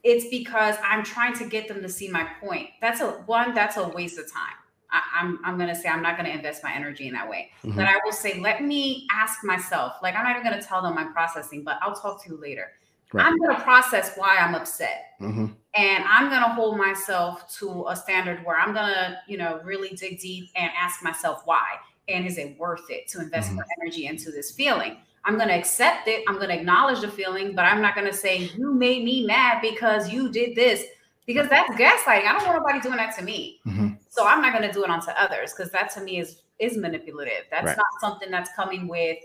it's 0.04 0.28
because 0.28 0.76
I'm 0.82 1.02
trying 1.02 1.35
to 1.35 1.44
get 1.47 1.66
them 1.66 1.82
to 1.82 1.88
see 1.88 2.09
my 2.09 2.25
point. 2.40 2.68
That's 2.80 3.00
a 3.00 3.11
one, 3.26 3.54
that's 3.54 3.76
a 3.76 3.88
waste 3.88 4.18
of 4.18 4.30
time. 4.30 4.54
I, 4.92 5.02
am 5.20 5.38
I'm, 5.44 5.52
I'm 5.52 5.59
gonna 5.59 5.75
say 5.75 5.88
I'm 5.88 6.02
not 6.02 6.16
gonna 6.16 6.30
invest 6.30 6.62
my 6.62 6.75
energy 6.75 7.06
in 7.06 7.14
that 7.14 7.28
way. 7.28 7.50
Mm-hmm. 7.64 7.76
But 7.76 7.87
I 7.87 7.99
will 8.04 8.12
say, 8.12 8.38
let 8.40 8.62
me 8.62 9.06
ask 9.12 9.44
myself, 9.44 9.94
like 10.02 10.14
I'm 10.14 10.25
not 10.25 10.37
even 10.37 10.42
gonna 10.42 10.62
tell 10.62 10.82
them 10.82 10.99
I'm 10.99 11.12
processing, 11.12 11.64
but 11.64 11.78
I'll 11.80 11.94
talk 11.94 12.23
to 12.25 12.30
you 12.30 12.40
later. 12.40 12.73
Right. 13.12 13.26
I'm 13.26 13.38
going 13.38 13.57
to 13.57 13.62
process 13.62 14.12
why 14.17 14.37
I'm 14.37 14.55
upset. 14.55 15.14
Mm-hmm. 15.21 15.47
And 15.75 16.05
I'm 16.05 16.29
going 16.29 16.43
to 16.43 16.49
hold 16.49 16.79
myself 16.79 17.52
to 17.59 17.87
a 17.88 17.97
standard 17.97 18.45
where 18.45 18.59
I'm 18.59 18.73
going 18.73 18.93
to, 18.93 19.19
you 19.26 19.37
know, 19.37 19.61
really 19.64 19.90
dig 19.90 20.21
deep 20.21 20.50
and 20.57 20.71
ask 20.79 21.02
myself 21.02 21.43
why. 21.45 21.67
And 22.09 22.26
is 22.26 22.38
it 22.38 22.59
worth 22.59 22.88
it 22.88 23.09
to 23.09 23.21
invest 23.21 23.49
mm-hmm. 23.49 23.57
more 23.57 23.67
energy 23.81 24.07
into 24.07 24.31
this 24.31 24.52
feeling? 24.52 24.97
I'm 25.25 25.37
going 25.37 25.49
to 25.49 25.55
accept 25.55 26.09
it. 26.09 26.25
I'm 26.29 26.37
going 26.37 26.49
to 26.49 26.55
acknowledge 26.55 27.00
the 27.00 27.09
feeling, 27.09 27.55
but 27.55 27.67
I'm 27.67 27.83
not 27.83 27.95
going 27.95 28.07
to 28.07 28.17
say, 28.17 28.50
you 28.57 28.73
made 28.73 29.05
me 29.05 29.26
mad 29.26 29.61
because 29.61 30.11
you 30.11 30.31
did 30.31 30.57
this, 30.57 30.85
because 31.26 31.49
that's 31.49 31.71
gaslighting. 31.73 32.26
I 32.26 32.33
don't 32.33 32.47
want 32.47 32.59
nobody 32.59 32.81
doing 32.81 32.97
that 32.97 33.17
to 33.19 33.25
me. 33.25 33.61
Mm-hmm. 33.67 33.88
So 34.09 34.26
I'm 34.26 34.40
not 34.40 34.52
going 34.52 34.67
to 34.67 34.73
do 34.73 34.83
it 34.83 34.90
onto 34.90 35.11
others 35.11 35.52
because 35.52 35.71
that 35.73 35.93
to 35.95 36.00
me 36.00 36.21
is 36.21 36.38
is 36.59 36.76
manipulative. 36.76 37.45
That's 37.50 37.67
right. 37.67 37.76
not 37.76 37.87
something 38.00 38.31
that's 38.31 38.50
coming 38.55 38.87
with 38.87 39.19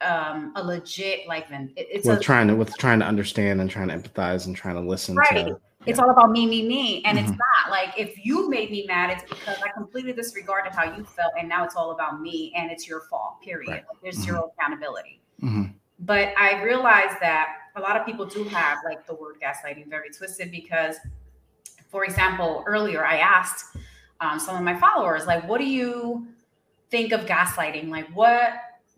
um 0.00 0.52
a 0.54 0.62
legit 0.62 1.26
like 1.26 1.46
it's 1.76 2.06
with 2.06 2.18
a, 2.18 2.22
trying 2.22 2.46
to 2.46 2.54
with 2.54 2.72
trying 2.78 3.00
to 3.00 3.04
understand 3.04 3.60
and 3.60 3.68
trying 3.68 3.88
to 3.88 3.94
empathize 3.96 4.46
and 4.46 4.54
trying 4.54 4.76
to 4.76 4.80
listen 4.80 5.16
right 5.16 5.46
to, 5.46 5.60
it's 5.86 5.98
all 5.98 6.10
about 6.10 6.30
me 6.30 6.46
me 6.46 6.66
me 6.66 7.02
and 7.04 7.18
mm-hmm. 7.18 7.28
it's 7.28 7.36
not 7.36 7.70
like 7.70 7.92
if 7.98 8.24
you 8.24 8.48
made 8.48 8.70
me 8.70 8.84
mad 8.86 9.10
it's 9.10 9.28
because 9.28 9.56
i 9.62 9.68
completely 9.70 10.12
disregarded 10.12 10.72
how 10.72 10.84
you 10.84 11.04
felt 11.04 11.32
and 11.38 11.48
now 11.48 11.64
it's 11.64 11.74
all 11.74 11.90
about 11.90 12.20
me 12.20 12.52
and 12.56 12.70
it's 12.70 12.86
your 12.86 13.00
fault 13.02 13.40
period 13.42 13.70
right. 13.70 13.84
like, 13.88 14.00
there's 14.02 14.16
mm-hmm. 14.16 14.24
zero 14.24 14.52
accountability 14.56 15.20
mm-hmm. 15.42 15.64
but 16.00 16.32
i 16.38 16.62
realized 16.62 17.16
that 17.20 17.56
a 17.74 17.80
lot 17.80 17.96
of 17.96 18.06
people 18.06 18.24
do 18.24 18.44
have 18.44 18.78
like 18.84 19.04
the 19.06 19.14
word 19.14 19.36
gaslighting 19.42 19.88
very 19.88 20.10
twisted 20.10 20.50
because 20.52 20.96
for 21.90 22.04
example 22.04 22.62
earlier 22.66 23.04
i 23.04 23.16
asked 23.18 23.76
um, 24.20 24.38
some 24.38 24.56
of 24.56 24.62
my 24.62 24.78
followers 24.78 25.26
like 25.26 25.46
what 25.48 25.58
do 25.58 25.66
you 25.66 26.26
think 26.90 27.12
of 27.12 27.22
gaslighting 27.22 27.88
like 27.88 28.08
what 28.14 28.52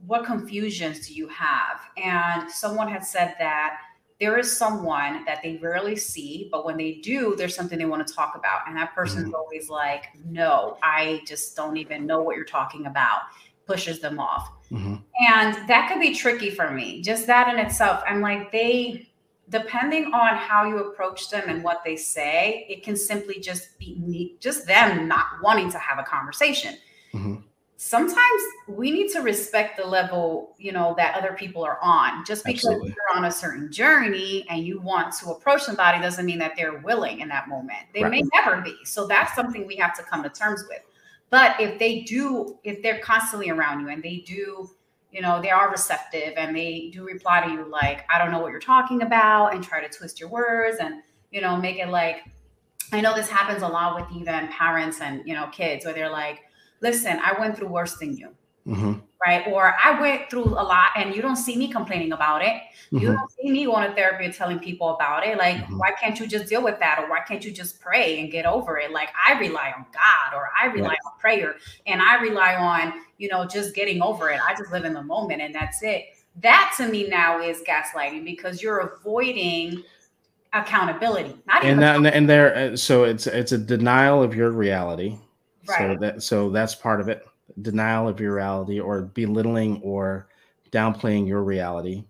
what 0.06 0.24
confusions 0.24 1.06
do 1.06 1.14
you 1.14 1.28
have? 1.28 1.80
And 1.96 2.50
someone 2.50 2.88
had 2.88 3.04
said 3.04 3.34
that 3.38 3.78
there 4.20 4.38
is 4.38 4.54
someone 4.54 5.24
that 5.24 5.40
they 5.42 5.56
rarely 5.56 5.96
see, 5.96 6.48
but 6.52 6.66
when 6.66 6.76
they 6.76 6.94
do, 7.02 7.34
there's 7.36 7.54
something 7.54 7.78
they 7.78 7.86
want 7.86 8.06
to 8.06 8.14
talk 8.14 8.36
about. 8.36 8.68
And 8.68 8.76
that 8.76 8.94
person's 8.94 9.26
mm-hmm. 9.26 9.34
always 9.34 9.70
like, 9.70 10.08
no, 10.26 10.76
I 10.82 11.22
just 11.26 11.56
don't 11.56 11.78
even 11.78 12.06
know 12.06 12.20
what 12.20 12.36
you're 12.36 12.44
talking 12.44 12.84
about, 12.84 13.20
pushes 13.66 13.98
them 14.00 14.20
off. 14.20 14.50
Mm-hmm. 14.70 14.96
And 15.26 15.68
that 15.68 15.88
could 15.88 16.00
be 16.00 16.14
tricky 16.14 16.50
for 16.50 16.70
me. 16.70 17.00
Just 17.00 17.26
that 17.28 17.52
in 17.52 17.58
itself. 17.58 18.02
I'm 18.06 18.20
like, 18.20 18.52
they, 18.52 19.08
depending 19.48 20.12
on 20.12 20.36
how 20.36 20.64
you 20.64 20.78
approach 20.80 21.30
them 21.30 21.44
and 21.48 21.64
what 21.64 21.80
they 21.82 21.96
say, 21.96 22.66
it 22.68 22.82
can 22.82 22.96
simply 22.96 23.40
just 23.40 23.78
be 23.78 24.36
just 24.38 24.66
them 24.66 25.08
not 25.08 25.26
wanting 25.42 25.70
to 25.72 25.78
have 25.78 25.98
a 25.98 26.04
conversation. 26.04 26.74
Mm-hmm 27.14 27.40
sometimes 27.82 28.42
we 28.68 28.90
need 28.90 29.10
to 29.10 29.20
respect 29.20 29.78
the 29.78 29.82
level 29.82 30.54
you 30.58 30.70
know 30.70 30.92
that 30.98 31.14
other 31.14 31.32
people 31.32 31.64
are 31.64 31.78
on 31.80 32.22
just 32.26 32.44
because 32.44 32.66
Absolutely. 32.66 32.88
you're 32.88 33.16
on 33.16 33.24
a 33.24 33.32
certain 33.32 33.72
journey 33.72 34.44
and 34.50 34.66
you 34.66 34.78
want 34.82 35.14
to 35.14 35.30
approach 35.30 35.62
somebody 35.62 35.98
doesn't 35.98 36.26
mean 36.26 36.38
that 36.38 36.52
they're 36.58 36.76
willing 36.80 37.20
in 37.20 37.28
that 37.28 37.48
moment 37.48 37.80
they 37.94 38.02
right. 38.02 38.10
may 38.10 38.22
never 38.34 38.60
be 38.60 38.76
so 38.84 39.06
that's 39.06 39.34
something 39.34 39.66
we 39.66 39.76
have 39.76 39.96
to 39.96 40.02
come 40.02 40.22
to 40.22 40.28
terms 40.28 40.62
with 40.68 40.82
but 41.30 41.58
if 41.58 41.78
they 41.78 42.02
do 42.02 42.58
if 42.64 42.82
they're 42.82 42.98
constantly 42.98 43.48
around 43.48 43.80
you 43.80 43.88
and 43.88 44.02
they 44.02 44.18
do 44.26 44.68
you 45.10 45.22
know 45.22 45.40
they 45.40 45.50
are 45.50 45.70
receptive 45.70 46.34
and 46.36 46.54
they 46.54 46.90
do 46.92 47.02
reply 47.02 47.42
to 47.42 47.50
you 47.50 47.64
like 47.64 48.04
i 48.10 48.18
don't 48.18 48.30
know 48.30 48.40
what 48.40 48.50
you're 48.50 48.60
talking 48.60 49.00
about 49.00 49.54
and 49.54 49.64
try 49.64 49.80
to 49.80 49.88
twist 49.88 50.20
your 50.20 50.28
words 50.28 50.76
and 50.82 50.96
you 51.30 51.40
know 51.40 51.56
make 51.56 51.78
it 51.78 51.88
like 51.88 52.24
i 52.92 53.00
know 53.00 53.14
this 53.14 53.30
happens 53.30 53.62
a 53.62 53.66
lot 53.66 53.98
with 53.98 54.20
even 54.20 54.48
parents 54.48 55.00
and 55.00 55.26
you 55.26 55.32
know 55.32 55.48
kids 55.50 55.86
where 55.86 55.94
they're 55.94 56.10
like 56.10 56.40
listen, 56.80 57.18
I 57.22 57.38
went 57.38 57.56
through 57.56 57.68
worse 57.68 57.96
than 57.96 58.16
you. 58.16 58.30
Mm-hmm. 58.66 58.92
Right. 59.26 59.46
Or 59.48 59.74
I 59.82 60.00
went 60.00 60.30
through 60.30 60.44
a 60.44 60.64
lot 60.64 60.90
and 60.96 61.14
you 61.14 61.20
don't 61.20 61.36
see 61.36 61.56
me 61.56 61.70
complaining 61.70 62.12
about 62.12 62.42
it. 62.42 62.54
Mm-hmm. 62.92 62.98
You 62.98 63.12
don't 63.12 63.30
see 63.32 63.50
me 63.50 63.66
going 63.66 63.88
to 63.88 63.94
therapy 63.94 64.24
and 64.24 64.32
telling 64.32 64.58
people 64.58 64.94
about 64.94 65.26
it. 65.26 65.36
Like, 65.36 65.56
mm-hmm. 65.56 65.76
why 65.76 65.90
can't 65.92 66.18
you 66.18 66.26
just 66.26 66.46
deal 66.46 66.62
with 66.62 66.78
that? 66.80 66.98
Or 66.98 67.10
why 67.10 67.20
can't 67.20 67.44
you 67.44 67.50
just 67.50 67.80
pray 67.80 68.20
and 68.20 68.30
get 68.30 68.46
over 68.46 68.78
it? 68.78 68.92
Like, 68.92 69.10
I 69.26 69.38
rely 69.38 69.72
on 69.76 69.84
God 69.92 70.34
or 70.34 70.50
I 70.58 70.66
rely 70.66 70.96
on 71.04 71.12
prayer 71.18 71.56
and 71.86 72.00
I 72.00 72.22
rely 72.22 72.54
on, 72.54 72.94
you 73.18 73.28
know, 73.28 73.44
just 73.44 73.74
getting 73.74 74.00
over 74.00 74.30
it. 74.30 74.40
I 74.42 74.54
just 74.54 74.72
live 74.72 74.84
in 74.84 74.94
the 74.94 75.02
moment 75.02 75.42
and 75.42 75.54
that's 75.54 75.82
it. 75.82 76.06
That 76.36 76.72
to 76.78 76.88
me 76.88 77.08
now 77.08 77.42
is 77.42 77.62
gaslighting 77.62 78.24
because 78.24 78.62
you're 78.62 78.78
avoiding 78.78 79.82
accountability. 80.54 81.36
Not 81.46 81.64
and 81.64 81.82
that, 81.82 82.14
and 82.14 82.28
there, 82.28 82.56
uh, 82.56 82.76
so 82.76 83.04
it's 83.04 83.26
it's 83.26 83.52
a 83.52 83.58
denial 83.58 84.22
of 84.22 84.34
your 84.34 84.50
reality 84.50 85.18
Right. 85.66 85.78
So 85.78 85.96
that 86.00 86.22
so 86.22 86.50
that's 86.50 86.74
part 86.74 87.00
of 87.00 87.08
it. 87.08 87.26
Denial 87.62 88.08
of 88.08 88.20
your 88.20 88.34
reality 88.34 88.80
or 88.80 89.02
belittling 89.02 89.80
or 89.82 90.28
downplaying 90.70 91.26
your 91.26 91.42
reality. 91.42 92.04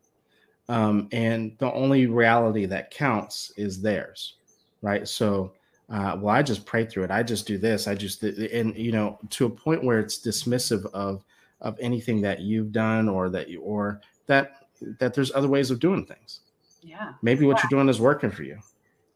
Um, 0.69 1.09
and 1.11 1.57
the 1.59 1.73
only 1.73 2.07
reality 2.07 2.67
that 2.67 2.91
counts 2.93 3.53
is 3.57 3.81
theirs. 3.83 4.35
right? 4.83 5.09
So, 5.09 5.53
uh, 5.89 6.17
well, 6.21 6.35
I 6.35 6.43
just 6.43 6.65
pray 6.65 6.85
through 6.87 7.05
it. 7.05 7.11
I 7.11 7.25
just 7.25 7.47
do 7.47 7.59
this. 7.59 7.89
I 7.89 7.95
just 7.95 8.23
and 8.23 8.77
you 8.77 8.93
know 8.93 9.19
to 9.31 9.47
a 9.47 9.51
point 9.51 9.83
where 9.83 9.99
it's 9.99 10.25
dismissive 10.25 10.87
of 10.93 11.25
of 11.61 11.77
anything 11.81 12.21
that 12.23 12.41
you've 12.41 12.73
done 12.73 13.09
or 13.09 13.29
that 13.31 13.49
you 13.49 13.61
or 13.61 14.01
that 14.27 14.67
that 14.99 15.13
there's 15.13 15.33
other 15.35 15.49
ways 15.49 15.71
of 15.71 15.81
doing 15.81 16.07
things. 16.07 16.41
Yeah. 16.83 17.13
Maybe 17.23 17.45
what 17.45 17.63
you're 17.63 17.71
doing 17.71 17.89
is 17.89 18.01
working 18.01 18.31
for 18.31 18.45
you. 18.45 18.59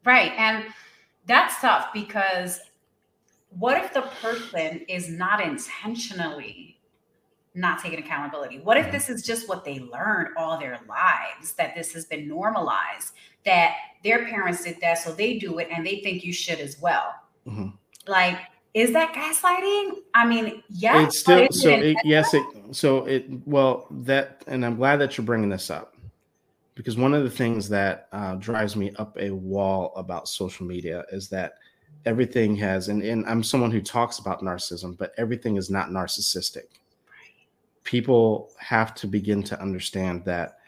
Right. 0.05 0.33
And 0.37 0.67
that's 1.27 1.59
tough 1.61 1.93
because 1.95 2.61
what 3.59 3.83
if 3.83 3.93
the 3.93 4.03
person 4.23 4.85
is 4.89 5.09
not 5.09 5.41
intentionally 5.41 6.75
not 7.55 7.79
taking 7.79 8.01
accountability? 8.01 8.59
What 8.59 8.77
if 8.77 8.91
this 8.91 9.09
is 9.09 9.23
just 9.23 9.49
what 9.49 9.65
they 9.65 9.79
learned 9.79 10.37
all 10.37 10.59
their 10.59 10.81
lives, 10.89 11.53
that 11.53 11.75
this 11.77 11.93
has 11.93 12.05
been 12.05 12.27
normalized, 12.27 13.15
that 13.45 13.77
their 14.03 14.25
parents 14.27 14.65
did 14.65 14.81
that, 14.81 14.99
so 14.99 15.13
they 15.13 15.39
do 15.39 15.59
it 15.59 15.69
and 15.71 15.87
they 15.87 16.01
think 16.01 16.25
you 16.25 16.33
should 16.33 16.59
as 16.59 16.81
well? 16.81 17.15
Mm-hmm. 17.47 17.69
Like, 18.09 18.39
is 18.75 18.93
that 18.93 19.13
gaslighting? 19.13 19.99
I 20.15 20.27
mean, 20.27 20.63
yeah. 20.69 21.05
It's 21.05 21.21
still 21.21 21.47
so. 21.51 21.71
It, 21.71 21.97
yes, 22.03 22.35
it. 22.35 22.45
So 22.73 23.05
it. 23.07 23.27
Well, 23.47 23.87
that, 23.91 24.43
and 24.49 24.67
I'm 24.67 24.77
glad 24.77 24.97
that 24.97 25.17
you're 25.17 25.25
bringing 25.25 25.49
this 25.49 25.71
up 25.71 25.95
because 26.75 26.97
one 26.97 27.15
of 27.15 27.23
the 27.23 27.31
things 27.31 27.69
that 27.69 28.09
uh, 28.11 28.35
drives 28.35 28.75
me 28.75 28.93
up 28.97 29.17
a 29.17 29.31
wall 29.31 29.93
about 29.95 30.29
social 30.29 30.67
media 30.67 31.05
is 31.13 31.29
that 31.29 31.55
everything 32.07 32.57
has, 32.57 32.89
and, 32.89 33.03
and 33.03 33.25
I'm 33.27 33.43
someone 33.43 33.71
who 33.71 33.81
talks 33.81 34.19
about 34.19 34.43
narcissism, 34.43 34.97
but 34.97 35.13
everything 35.17 35.57
is 35.57 35.71
not 35.71 35.89
narcissistic. 35.89 36.67
People 37.83 38.51
have 38.59 38.95
to 38.97 39.07
begin 39.07 39.43
to 39.45 39.61
understand 39.61 40.25
that 40.25 40.59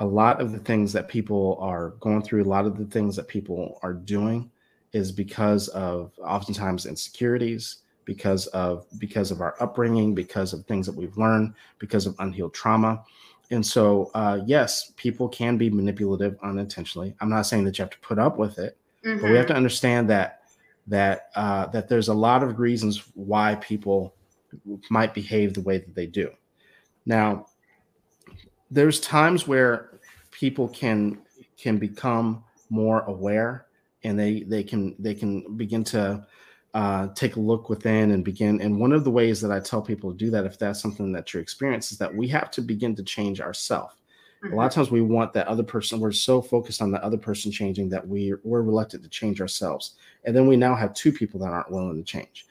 a 0.00 0.06
lot 0.06 0.40
of 0.40 0.52
the 0.52 0.58
things 0.58 0.92
that 0.92 1.08
people 1.08 1.56
are 1.60 1.90
going 2.00 2.22
through, 2.22 2.42
a 2.42 2.44
lot 2.44 2.66
of 2.66 2.76
the 2.76 2.84
things 2.86 3.14
that 3.16 3.28
people 3.28 3.78
are 3.82 3.92
doing 3.92 4.50
is 4.92 5.12
because 5.12 5.68
of 5.68 6.12
oftentimes 6.22 6.86
insecurities, 6.86 7.78
because 8.04 8.46
of 8.48 8.86
because 8.98 9.30
of 9.30 9.40
our 9.40 9.54
upbringing, 9.60 10.14
because 10.14 10.52
of 10.52 10.64
things 10.66 10.86
that 10.86 10.94
we've 10.94 11.16
learned, 11.16 11.54
because 11.78 12.06
of 12.06 12.14
unhealed 12.18 12.54
trauma. 12.54 13.02
And 13.50 13.64
so, 13.64 14.10
uh, 14.14 14.40
yes, 14.46 14.92
people 14.96 15.28
can 15.28 15.56
be 15.56 15.70
manipulative 15.70 16.36
unintentionally. 16.42 17.14
I'm 17.20 17.28
not 17.28 17.42
saying 17.42 17.64
that 17.64 17.78
you 17.78 17.82
have 17.82 17.90
to 17.90 17.98
put 17.98 18.18
up 18.18 18.38
with 18.38 18.58
it, 18.58 18.76
mm-hmm. 19.04 19.20
but 19.20 19.30
we 19.30 19.36
have 19.36 19.46
mm-hmm. 19.46 19.52
to 19.52 19.56
understand 19.56 20.08
that 20.10 20.43
that 20.86 21.30
uh, 21.34 21.66
that 21.68 21.88
there's 21.88 22.08
a 22.08 22.14
lot 22.14 22.42
of 22.42 22.58
reasons 22.58 23.04
why 23.14 23.54
people 23.56 24.14
might 24.90 25.14
behave 25.14 25.54
the 25.54 25.60
way 25.62 25.78
that 25.78 25.94
they 25.94 26.06
do. 26.06 26.30
Now, 27.06 27.46
there's 28.70 29.00
times 29.00 29.46
where 29.46 29.98
people 30.30 30.68
can 30.68 31.18
can 31.56 31.78
become 31.78 32.44
more 32.70 33.02
aware, 33.02 33.66
and 34.02 34.18
they 34.18 34.42
they 34.42 34.62
can 34.62 34.94
they 34.98 35.14
can 35.14 35.56
begin 35.56 35.84
to 35.84 36.26
uh, 36.74 37.08
take 37.14 37.36
a 37.36 37.40
look 37.40 37.68
within 37.68 38.10
and 38.10 38.24
begin. 38.24 38.60
And 38.60 38.78
one 38.78 38.92
of 38.92 39.04
the 39.04 39.10
ways 39.10 39.40
that 39.40 39.52
I 39.52 39.60
tell 39.60 39.80
people 39.80 40.10
to 40.10 40.16
do 40.16 40.30
that, 40.30 40.44
if 40.44 40.58
that's 40.58 40.80
something 40.80 41.12
that 41.12 41.32
you 41.32 41.40
experience, 41.40 41.92
is 41.92 41.98
that 41.98 42.14
we 42.14 42.26
have 42.28 42.50
to 42.52 42.60
begin 42.60 42.96
to 42.96 43.02
change 43.02 43.40
ourselves. 43.40 43.94
Mm-hmm. 44.44 44.54
A 44.54 44.56
lot 44.56 44.66
of 44.66 44.70
mm-hmm. 44.72 44.80
times 44.80 44.90
we 44.90 45.00
want 45.00 45.32
that 45.32 45.48
other 45.48 45.62
person, 45.62 46.00
we're 46.00 46.12
so 46.12 46.42
focused 46.42 46.82
on 46.82 46.90
the 46.90 47.02
other 47.02 47.16
person 47.16 47.50
changing 47.50 47.88
that 47.90 48.06
we, 48.06 48.34
we're 48.42 48.62
reluctant 48.62 49.02
to 49.02 49.08
change 49.08 49.40
ourselves. 49.40 49.94
And 50.24 50.36
then 50.36 50.46
we 50.46 50.56
now 50.56 50.74
have 50.74 50.94
two 50.94 51.12
people 51.12 51.40
that 51.40 51.52
aren't 51.52 51.70
willing 51.70 51.96
to 51.96 52.02
change. 52.02 52.46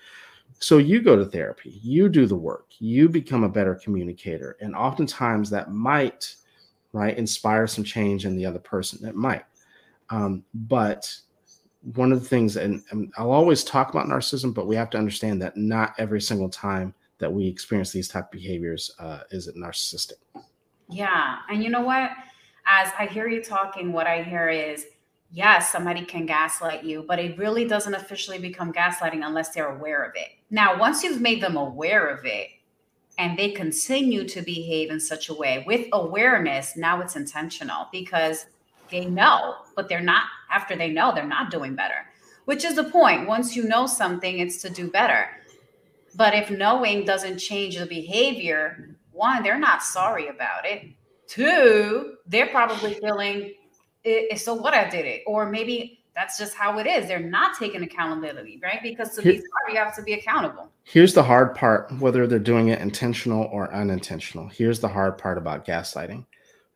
So 0.60 0.78
you 0.78 1.02
go 1.02 1.16
to 1.16 1.26
therapy, 1.26 1.80
you 1.84 2.10
do 2.10 2.26
the 2.26 2.36
work, 2.36 2.68
you 2.80 3.10
become 3.10 3.44
a 3.44 3.50
better 3.50 3.76
communicator. 3.76 4.56
And 4.62 4.76
oftentimes 4.76 5.50
that 5.50 5.72
might, 5.72 6.36
right, 6.94 7.18
inspire 7.18 7.68
some 7.68 7.84
change 7.84 8.26
in 8.26 8.36
the 8.36 8.46
other 8.46 8.60
person. 8.60 9.08
It 9.08 9.16
might. 9.16 9.44
Um, 10.10 10.44
but 10.54 11.14
one 11.94 12.12
of 12.12 12.22
the 12.22 12.28
things, 12.28 12.56
and, 12.56 12.82
and 12.92 13.12
I'll 13.18 13.32
always 13.32 13.64
talk 13.64 13.90
about 13.90 14.08
narcissism, 14.08 14.54
but 14.54 14.68
we 14.68 14.76
have 14.76 14.90
to 14.92 14.98
understand 14.98 15.42
that 15.42 15.58
not 15.58 15.94
every 15.98 16.22
single 16.22 16.50
time 16.50 16.94
that 17.18 17.32
we 17.32 17.46
experience 17.46 17.92
these 17.92 18.08
type 18.08 18.26
of 18.26 18.32
behaviors 18.32 18.92
uh, 19.00 19.22
is 19.32 19.48
it 19.48 19.56
narcissistic. 19.56 20.14
Yeah. 20.94 21.40
And 21.50 21.64
you 21.64 21.70
know 21.70 21.82
what? 21.82 22.12
As 22.66 22.92
I 22.98 23.08
hear 23.08 23.28
you 23.28 23.44
talking, 23.44 23.92
what 23.92 24.08
I 24.08 24.24
hear 24.24 24.50
is 24.50 24.86
yes, 25.34 25.72
somebody 25.72 26.06
can 26.06 26.26
gaslight 26.26 26.84
you, 26.84 27.04
but 27.08 27.20
it 27.20 27.38
really 27.38 27.66
doesn't 27.66 27.96
officially 27.96 28.38
become 28.38 28.72
gaslighting 28.72 29.26
unless 29.26 29.50
they're 29.50 29.76
aware 29.76 30.04
of 30.04 30.12
it. 30.16 30.30
Now, 30.52 30.80
once 30.80 31.04
you've 31.04 31.22
made 31.22 31.42
them 31.42 31.58
aware 31.58 32.08
of 32.08 32.24
it 32.24 32.50
and 33.18 33.38
they 33.38 33.50
continue 33.50 34.28
to 34.28 34.42
behave 34.44 34.92
in 34.92 35.00
such 35.00 35.30
a 35.30 35.34
way 35.34 35.64
with 35.66 35.88
awareness, 35.92 36.78
now 36.78 37.02
it's 37.02 37.16
intentional 37.16 37.88
because 37.92 38.46
they 38.92 39.06
know, 39.06 39.56
but 39.76 39.90
they're 39.90 40.02
not, 40.02 40.26
after 40.52 40.76
they 40.76 40.90
know, 40.90 41.12
they're 41.14 41.26
not 41.26 41.50
doing 41.50 41.76
better, 41.76 42.06
which 42.46 42.64
is 42.64 42.76
the 42.76 42.84
point. 42.84 43.28
Once 43.28 43.56
you 43.56 43.64
know 43.64 43.88
something, 43.88 44.38
it's 44.38 44.62
to 44.62 44.70
do 44.70 44.88
better. 44.90 45.28
But 46.16 46.36
if 46.36 46.52
knowing 46.52 47.06
doesn't 47.06 47.40
change 47.40 47.78
the 47.78 47.88
behavior, 47.88 48.93
one, 49.14 49.44
they're 49.44 49.60
not 49.60 49.84
sorry 49.84 50.28
about 50.28 50.66
it. 50.66 50.90
Two, 51.28 52.16
they're 52.28 52.48
probably 52.48 52.96
feeling, 52.96 53.54
so 54.36 54.54
what 54.54 54.74
I 54.74 54.90
did 54.90 55.06
it. 55.06 55.24
Or 55.26 55.50
maybe 55.50 56.04
that's 56.16 56.38
just 56.38 56.54
how 56.54 56.78
it 56.80 56.86
is. 56.86 57.08
They're 57.08 57.20
not 57.20 57.58
taking 57.58 57.82
accountability, 57.84 58.60
right? 58.62 58.80
Because 58.84 59.16
to 59.16 59.22
Here, 59.22 59.34
be 59.34 59.38
sorry, 59.40 59.74
you 59.74 59.78
have 59.78 59.96
to 59.96 60.04
be 60.04 60.14
accountable. 60.14 60.70
Here's 60.84 61.14
the 61.14 61.24
hard 61.24 61.56
part 61.56 61.92
whether 62.00 62.28
they're 62.28 62.38
doing 62.40 62.68
it 62.68 62.82
intentional 62.82 63.46
or 63.46 63.74
unintentional. 63.74 64.48
Here's 64.50 64.80
the 64.80 64.90
hard 64.90 65.18
part 65.18 65.38
about 65.38 65.66
gaslighting. 65.66 66.26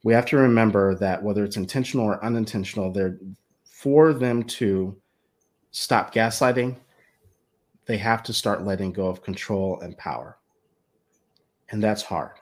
We 0.04 0.14
have 0.14 0.26
to 0.28 0.38
remember 0.38 0.96
that 0.96 1.22
whether 1.22 1.44
it's 1.44 1.58
intentional 1.58 2.06
or 2.06 2.24
unintentional, 2.24 2.92
they're 2.92 3.18
for 3.66 4.14
them 4.14 4.44
to 4.44 4.96
stop 5.72 6.14
gaslighting, 6.14 6.76
they 7.86 7.98
have 7.98 8.24
to 8.24 8.34
start 8.34 8.66
letting 8.66 8.92
go 8.92 9.08
of 9.08 9.22
control 9.22 9.80
and 9.82 9.96
power. 9.98 10.38
And 11.70 11.84
that's 11.84 12.02
hard 12.02 12.34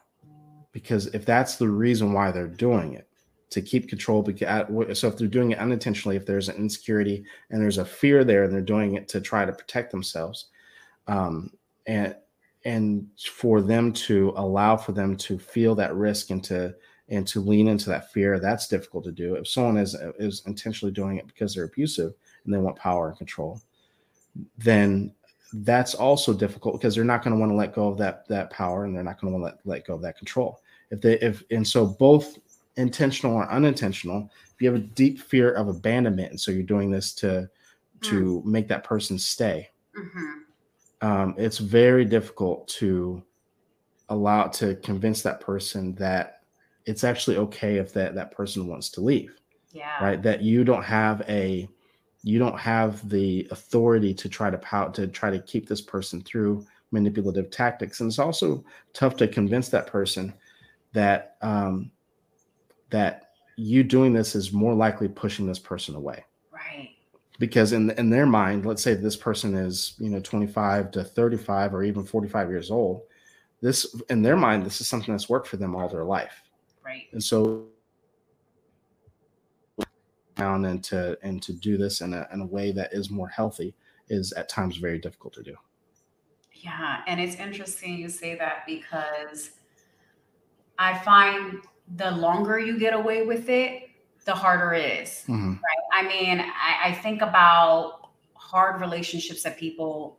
because 0.72 1.08
if 1.08 1.26
that's 1.26 1.56
the 1.56 1.70
reason 1.70 2.14
why 2.14 2.32
they're 2.32 2.48
doing 2.48 2.94
it, 2.94 3.08
to 3.56 3.62
keep 3.62 3.88
control. 3.88 4.22
So 4.26 5.08
if 5.08 5.18
they're 5.18 5.28
doing 5.28 5.52
it 5.52 5.60
unintentionally, 5.60 6.18
if 6.18 6.26
there's 6.26 6.50
an 6.50 6.58
insecurity 6.58 7.24
and 7.50 7.62
there's 7.62 7.78
a 7.78 7.86
fear 7.86 8.26
there, 8.26 8.44
and 8.44 8.54
they're 8.54 8.62
doing 8.62 8.96
it 8.96 9.08
to 9.10 9.22
try 9.22 9.46
to 9.46 9.54
protect 9.54 9.92
themselves, 9.92 10.48
um, 11.08 11.52
and 11.86 12.16
and 12.66 13.08
for 13.18 13.62
them 13.62 13.94
to 13.94 14.34
allow 14.36 14.76
for 14.76 14.92
them 14.92 15.16
to 15.16 15.38
feel 15.38 15.76
that 15.76 15.96
risk 15.96 16.32
and 16.32 16.44
to 16.46 16.76
and 17.08 17.28
to 17.28 17.40
lean 17.40 17.68
into 17.68 17.90
that 17.90 18.12
fear, 18.12 18.40
that's 18.40 18.68
difficult 18.68 19.04
to 19.06 19.12
do. 19.12 19.36
If 19.36 19.48
someone 19.48 19.78
is 19.78 19.96
is 20.20 20.42
intentionally 20.48 20.92
doing 20.92 21.18
it 21.18 21.28
because 21.28 21.54
they're 21.54 21.66
abusive 21.66 22.14
and 22.44 22.54
they 22.54 22.58
want 22.58 22.76
power 22.76 23.08
and 23.08 23.18
control, 23.18 23.62
then 24.58 25.14
that's 25.54 25.94
also 25.94 26.34
difficult 26.34 26.80
because 26.80 26.96
they're 26.96 27.04
not 27.04 27.24
going 27.24 27.34
to 27.34 27.40
want 27.40 27.52
to 27.52 27.56
let 27.56 27.74
go 27.74 27.88
of 27.88 27.98
that 27.98 28.28
that 28.28 28.50
power 28.50 28.86
and 28.86 28.96
they're 28.96 29.04
not 29.04 29.20
going 29.20 29.34
to 29.34 29.40
want 29.40 29.56
to 29.56 29.58
let, 29.72 29.78
let 29.78 29.88
go 29.88 29.96
of 29.96 30.02
that 30.02 30.18
control 30.18 30.60
if 30.92 31.02
they 31.02 31.20
if 31.20 31.44
and 31.52 31.66
so 31.68 31.86
both 31.86 32.38
intentional 32.78 33.36
or 33.36 33.50
unintentional 33.52 34.30
if 34.54 34.62
you 34.62 34.70
have 34.70 34.80
a 34.80 34.84
deep 34.84 35.20
fear 35.20 35.54
of 35.54 35.68
abandonment 35.68 36.30
and 36.30 36.40
so 36.40 36.52
you're 36.52 36.64
doing 36.64 36.92
this 36.92 37.14
to 37.14 37.50
to 38.02 38.42
mm. 38.42 38.46
make 38.46 38.68
that 38.68 38.84
person 38.84 39.18
stay 39.18 39.70
mm-hmm. 39.98 41.08
um, 41.08 41.36
it's 41.38 41.58
very 41.58 42.04
difficult 42.04 42.68
to 42.68 43.24
allow 44.10 44.48
to 44.48 44.76
convince 44.78 45.22
that 45.22 45.40
person 45.40 45.96
that 45.96 46.42
it's 46.86 47.04
actually 47.04 47.38
okay 47.38 47.78
if 47.78 47.94
that 47.94 48.14
that 48.14 48.32
person 48.32 48.68
wants 48.68 48.90
to 48.90 49.02
leave 49.02 49.36
yeah 49.72 50.04
right 50.04 50.22
that 50.22 50.42
you 50.42 50.64
don't 50.64 50.84
have 50.84 51.22
a 51.30 51.68
you 52.26 52.40
don't 52.40 52.58
have 52.60 53.08
the 53.08 53.48
authority 53.52 54.12
to 54.12 54.28
try 54.28 54.50
to 54.50 54.58
pout 54.58 54.96
to 54.96 55.06
try 55.06 55.30
to 55.30 55.38
keep 55.38 55.70
this 55.70 55.80
person 55.80 56.20
through 56.22 56.66
manipulative 56.90 57.52
tactics. 57.52 58.00
And 58.00 58.08
it's 58.08 58.18
also 58.18 58.66
tough 58.94 59.16
to 59.18 59.28
convince 59.28 59.70
that 59.70 59.86
person 59.86 60.34
that 60.92 61.38
um 61.44 61.92
that 62.90 63.30
you 63.58 63.84
doing 63.84 64.12
this 64.12 64.34
is 64.34 64.52
more 64.52 64.74
likely 64.74 65.08
pushing 65.08 65.46
this 65.46 65.60
person 65.60 65.94
away. 65.94 66.26
Right. 66.50 66.96
Because 67.38 67.74
in 67.74 67.92
in 67.92 68.10
their 68.10 68.26
mind 68.26 68.66
let's 68.66 68.82
say 68.82 68.96
this 68.96 69.16
person 69.16 69.54
is 69.54 69.94
you 70.00 70.10
know 70.10 70.20
25 70.20 70.90
to 70.92 71.04
35 71.04 71.76
or 71.76 71.84
even 71.84 72.04
45 72.04 72.50
years 72.50 72.72
old 72.72 73.04
this 73.62 74.02
in 74.10 74.24
their 74.24 74.36
mind 74.36 74.66
this 74.66 74.82
is 74.82 74.88
something 74.88 75.14
that's 75.14 75.30
worked 75.30 75.48
for 75.48 75.58
them 75.58 75.76
all 75.76 75.88
their 75.88 76.04
life. 76.04 76.42
Right. 76.84 77.04
And 77.12 77.24
so 77.24 77.68
down 80.36 80.65
and 80.65 80.84
to 80.84 81.17
and 81.24 81.41
to 81.41 81.54
do 81.54 81.78
this 81.78 82.02
in 82.02 82.13
a, 82.13 82.28
in 82.34 82.41
a 82.41 82.45
way 82.45 82.71
that 82.71 82.93
is 82.93 83.10
more 83.10 83.28
healthy 83.28 83.74
is 84.10 84.32
at 84.34 84.50
times 84.50 84.78
very 84.78 85.00
difficult 85.00 85.34
to 85.34 85.43
do 85.43 85.56
yeah 86.54 87.02
and 87.08 87.19
it's 87.19 87.36
interesting 87.36 87.98
you 87.98 88.10
say 88.10 88.36
that 88.36 88.63
because 88.67 89.52
i 90.78 90.98
find 91.00 91.60
the 91.95 92.12
longer 92.12 92.60
you 92.60 92.78
get 92.78 92.93
away 92.93 93.26
with 93.26 93.50
it 93.50 93.84
the 94.26 94.34
harder 94.34 94.74
it 94.74 95.04
is, 95.04 95.24
mm-hmm. 95.28 95.52
right 95.52 95.84
i 95.93 96.08
mean 96.08 96.39
I, 96.39 96.89
I 96.89 96.93
think 96.93 97.21
about 97.21 98.10
hard 98.34 98.82
relationships 98.82 99.43
that 99.43 99.58
people 99.58 100.17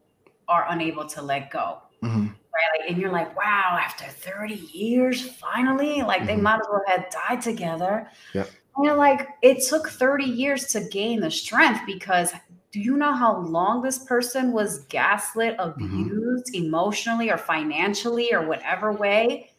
are 0.48 0.66
unable 0.68 1.06
to 1.06 1.22
let 1.22 1.50
go 1.50 1.78
mm-hmm. 2.02 2.26
right 2.26 2.80
like 2.80 2.90
and 2.90 2.98
you're 2.98 3.12
like 3.12 3.36
wow 3.36 3.78
after 3.80 4.04
30 4.04 4.54
years 4.54 5.22
finally 5.32 6.02
like 6.02 6.18
mm-hmm. 6.18 6.26
they 6.28 6.36
might 6.36 6.60
as 6.60 6.66
well 6.70 6.82
have 6.86 7.06
died 7.10 7.42
together 7.42 8.08
yep 8.32 8.48
know, 8.84 8.96
like 8.96 9.28
it 9.42 9.64
took 9.66 9.88
30 9.88 10.24
years 10.24 10.66
to 10.68 10.80
gain 10.88 11.20
the 11.20 11.30
strength 11.30 11.80
because 11.86 12.32
do 12.72 12.80
you 12.80 12.96
know 12.96 13.14
how 13.14 13.38
long 13.38 13.80
this 13.80 14.00
person 14.00 14.52
was 14.52 14.80
gaslit, 14.84 15.56
mm-hmm. 15.56 15.70
abused 15.70 16.52
mm-hmm. 16.52 16.66
emotionally 16.66 17.30
or 17.30 17.38
financially 17.38 18.34
or 18.34 18.46
whatever 18.46 18.92
way? 18.92 19.50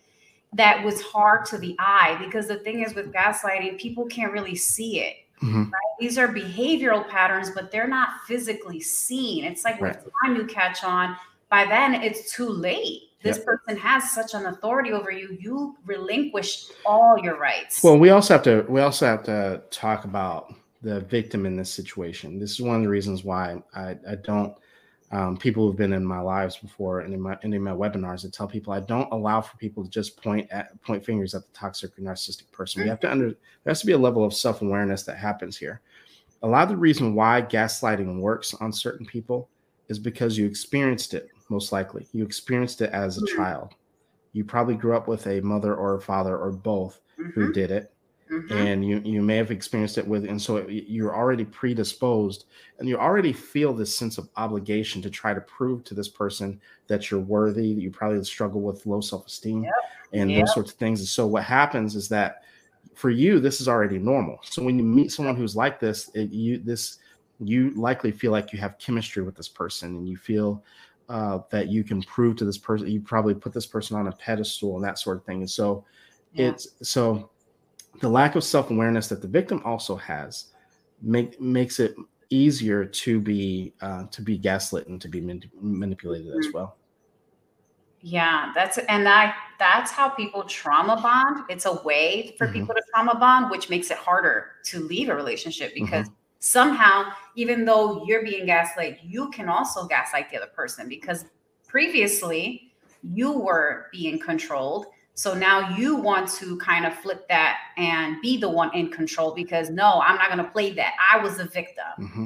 That 0.53 0.83
was 0.85 1.01
hard 1.01 1.45
to 1.47 1.57
the 1.57 1.75
eye 1.79 2.15
because 2.23 2.47
the 2.47 2.59
thing 2.59 2.81
is 2.81 2.93
with 2.93 3.11
gaslighting, 3.11 3.79
people 3.79 4.05
can't 4.05 4.31
really 4.31 4.55
see 4.55 4.99
it. 4.99 5.15
Mm-hmm. 5.41 5.63
Right? 5.63 5.95
These 5.99 6.17
are 6.17 6.27
behavioral 6.27 7.07
patterns, 7.09 7.51
but 7.53 7.71
they're 7.71 7.87
not 7.87 8.21
physically 8.27 8.79
seen. 8.79 9.43
It's 9.43 9.63
like 9.63 9.81
right. 9.81 9.95
with 10.03 10.13
time 10.23 10.35
you 10.35 10.45
catch 10.45 10.83
on, 10.83 11.15
by 11.49 11.65
then 11.65 11.95
it's 11.95 12.31
too 12.31 12.49
late. 12.49 13.06
This 13.23 13.37
yep. 13.37 13.45
person 13.45 13.77
has 13.77 14.11
such 14.11 14.33
an 14.35 14.45
authority 14.45 14.91
over 14.91 15.11
you. 15.11 15.35
You 15.39 15.75
relinquish 15.85 16.67
all 16.85 17.17
your 17.17 17.37
rights. 17.37 17.83
Well, 17.83 17.97
we 17.97 18.11
also 18.11 18.35
have 18.35 18.43
to 18.43 18.65
we 18.69 18.81
also 18.81 19.07
have 19.07 19.23
to 19.23 19.63
talk 19.71 20.05
about 20.05 20.53
the 20.83 21.01
victim 21.01 21.45
in 21.45 21.57
this 21.57 21.71
situation. 21.71 22.37
This 22.39 22.51
is 22.51 22.61
one 22.61 22.75
of 22.75 22.83
the 22.83 22.89
reasons 22.89 23.23
why 23.23 23.61
I, 23.73 23.97
I 24.07 24.15
don't 24.23 24.55
um, 25.11 25.37
people 25.37 25.65
who've 25.65 25.77
been 25.77 25.93
in 25.93 26.05
my 26.05 26.19
lives 26.19 26.57
before 26.57 26.99
and 26.99 27.13
in 27.13 27.21
my 27.21 27.37
and 27.41 27.53
in 27.53 27.63
my 27.63 27.71
webinars 27.71 28.25
I 28.25 28.29
tell 28.29 28.47
people 28.47 28.73
I 28.73 28.81
don't 28.81 29.11
allow 29.11 29.41
for 29.41 29.57
people 29.57 29.83
to 29.83 29.89
just 29.89 30.21
point 30.21 30.47
at 30.51 30.79
point 30.81 31.03
fingers 31.03 31.33
at 31.33 31.43
the 31.43 31.53
toxic 31.53 31.97
or 31.97 32.01
narcissistic 32.01 32.51
person. 32.51 32.83
We 32.83 32.89
have 32.89 32.99
to 33.01 33.11
under 33.11 33.29
there 33.29 33.37
has 33.71 33.79
to 33.79 33.85
be 33.85 33.93
a 33.93 33.97
level 33.97 34.23
of 34.23 34.33
self-awareness 34.33 35.03
that 35.03 35.17
happens 35.17 35.57
here. 35.57 35.81
A 36.43 36.47
lot 36.47 36.63
of 36.63 36.69
the 36.69 36.77
reason 36.77 37.15
why 37.15 37.41
gaslighting 37.41 38.19
works 38.19 38.53
on 38.53 38.71
certain 38.71 39.05
people 39.05 39.49
is 39.87 39.97
because 39.97 40.37
you 40.37 40.45
experienced 40.45 41.13
it, 41.13 41.29
most 41.49 41.71
likely. 41.71 42.07
You 42.13 42.23
experienced 42.23 42.81
it 42.81 42.91
as 42.91 43.17
a 43.17 43.21
mm-hmm. 43.21 43.37
child. 43.37 43.75
You 44.33 44.43
probably 44.43 44.75
grew 44.75 44.95
up 44.95 45.07
with 45.07 45.25
a 45.27 45.41
mother 45.41 45.75
or 45.75 45.95
a 45.95 46.01
father 46.01 46.37
or 46.37 46.51
both 46.51 46.99
mm-hmm. 47.19 47.31
who 47.31 47.51
did 47.53 47.71
it 47.71 47.91
Mm-hmm. 48.31 48.57
and 48.57 48.85
you 48.85 49.01
you 49.05 49.21
may 49.21 49.37
have 49.37 49.51
experienced 49.51 49.97
it 49.97 50.05
with 50.05 50.25
and 50.25 50.41
so 50.41 50.67
you're 50.67 51.15
already 51.15 51.45
predisposed 51.45 52.43
and 52.77 52.89
you 52.89 52.97
already 52.97 53.31
feel 53.31 53.73
this 53.73 53.95
sense 53.95 54.17
of 54.17 54.27
obligation 54.35 55.01
to 55.03 55.09
try 55.09 55.33
to 55.33 55.39
prove 55.39 55.85
to 55.85 55.93
this 55.93 56.09
person 56.09 56.59
that 56.87 57.09
you're 57.09 57.21
worthy 57.21 57.73
that 57.73 57.79
you 57.79 57.89
probably 57.89 58.21
struggle 58.25 58.59
with 58.59 58.85
low 58.85 58.99
self-esteem 58.99 59.63
yep. 59.63 59.73
and 60.11 60.29
yep. 60.29 60.41
those 60.41 60.53
sorts 60.53 60.73
of 60.73 60.77
things 60.77 60.99
and 60.99 61.07
so 61.07 61.25
what 61.25 61.43
happens 61.43 61.95
is 61.95 62.09
that 62.09 62.43
for 62.95 63.09
you 63.09 63.39
this 63.39 63.61
is 63.61 63.69
already 63.69 63.97
normal 63.97 64.37
so 64.43 64.61
when 64.61 64.77
you 64.77 64.83
meet 64.83 65.09
someone 65.09 65.37
who's 65.37 65.55
like 65.55 65.79
this 65.79 66.09
it, 66.13 66.29
you 66.29 66.57
this 66.57 66.97
you 67.39 67.69
likely 67.75 68.11
feel 68.11 68.33
like 68.33 68.51
you 68.51 68.59
have 68.59 68.77
chemistry 68.77 69.23
with 69.23 69.37
this 69.37 69.47
person 69.47 69.95
and 69.95 70.09
you 70.09 70.17
feel 70.17 70.61
uh, 71.09 71.39
that 71.51 71.69
you 71.69 71.83
can 71.83 72.01
prove 72.03 72.35
to 72.35 72.45
this 72.45 72.57
person 72.57 72.87
you 72.87 72.99
probably 72.99 73.33
put 73.33 73.53
this 73.53 73.65
person 73.65 73.95
on 73.97 74.07
a 74.07 74.11
pedestal 74.11 74.75
and 74.75 74.83
that 74.83 74.99
sort 74.99 75.17
of 75.17 75.23
thing 75.23 75.39
and 75.39 75.49
so 75.49 75.83
yeah. 76.33 76.49
it's 76.49 76.67
so 76.81 77.29
the 78.01 78.09
lack 78.09 78.35
of 78.35 78.43
self-awareness 78.43 79.07
that 79.07 79.21
the 79.21 79.27
victim 79.27 79.61
also 79.65 79.95
has 79.95 80.47
make, 81.01 81.39
makes 81.39 81.79
it 81.79 81.95
easier 82.29 82.85
to 82.85 83.19
be 83.21 83.73
uh, 83.81 84.03
to 84.07 84.21
be 84.21 84.37
gaslit 84.37 84.87
and 84.87 85.01
to 85.01 85.07
be 85.07 85.21
manipulated 85.61 86.27
as 86.27 86.47
mm-hmm. 86.47 86.57
well 86.57 86.77
yeah 88.01 88.51
that's 88.53 88.77
and 88.89 89.05
that 89.05 89.35
that's 89.57 89.91
how 89.91 90.09
people 90.09 90.43
trauma 90.43 90.99
bond 91.01 91.45
it's 91.49 91.65
a 91.65 91.81
way 91.83 92.35
for 92.37 92.45
mm-hmm. 92.45 92.59
people 92.59 92.75
to 92.75 92.81
trauma 92.93 93.17
bond 93.17 93.49
which 93.49 93.69
makes 93.69 93.89
it 93.89 93.97
harder 93.97 94.51
to 94.63 94.79
leave 94.81 95.09
a 95.09 95.15
relationship 95.15 95.73
because 95.73 96.07
mm-hmm. 96.07 96.16
Somehow 96.39 97.05
even 97.35 97.65
though 97.65 98.05
you're 98.05 98.23
being 98.23 98.45
gaslit 98.45 98.99
you 99.03 99.29
can 99.31 99.49
also 99.49 99.85
gaslight 99.87 100.29
the 100.29 100.37
other 100.37 100.51
person 100.55 100.87
because 100.87 101.25
previously 101.67 102.71
you 103.03 103.31
were 103.31 103.87
being 103.91 104.19
controlled 104.19 104.87
so 105.17 105.33
now 105.33 105.75
you 105.75 105.95
want 105.95 106.29
to 106.33 106.57
kind 106.57 106.85
of 106.85 106.93
flip 106.93 107.27
that 107.27 107.57
and 107.75 108.21
be 108.21 108.37
the 108.37 108.47
one 108.47 108.71
in 108.75 108.91
control 108.91 109.33
because 109.33 109.71
no, 109.71 109.99
I'm 110.05 110.15
not 110.15 110.27
going 110.27 110.45
to 110.45 110.51
play 110.51 110.73
that. 110.73 110.93
I 111.11 111.17
was 111.17 111.37
the 111.37 111.45
victim. 111.45 111.85
Mm-hmm. 111.99 112.25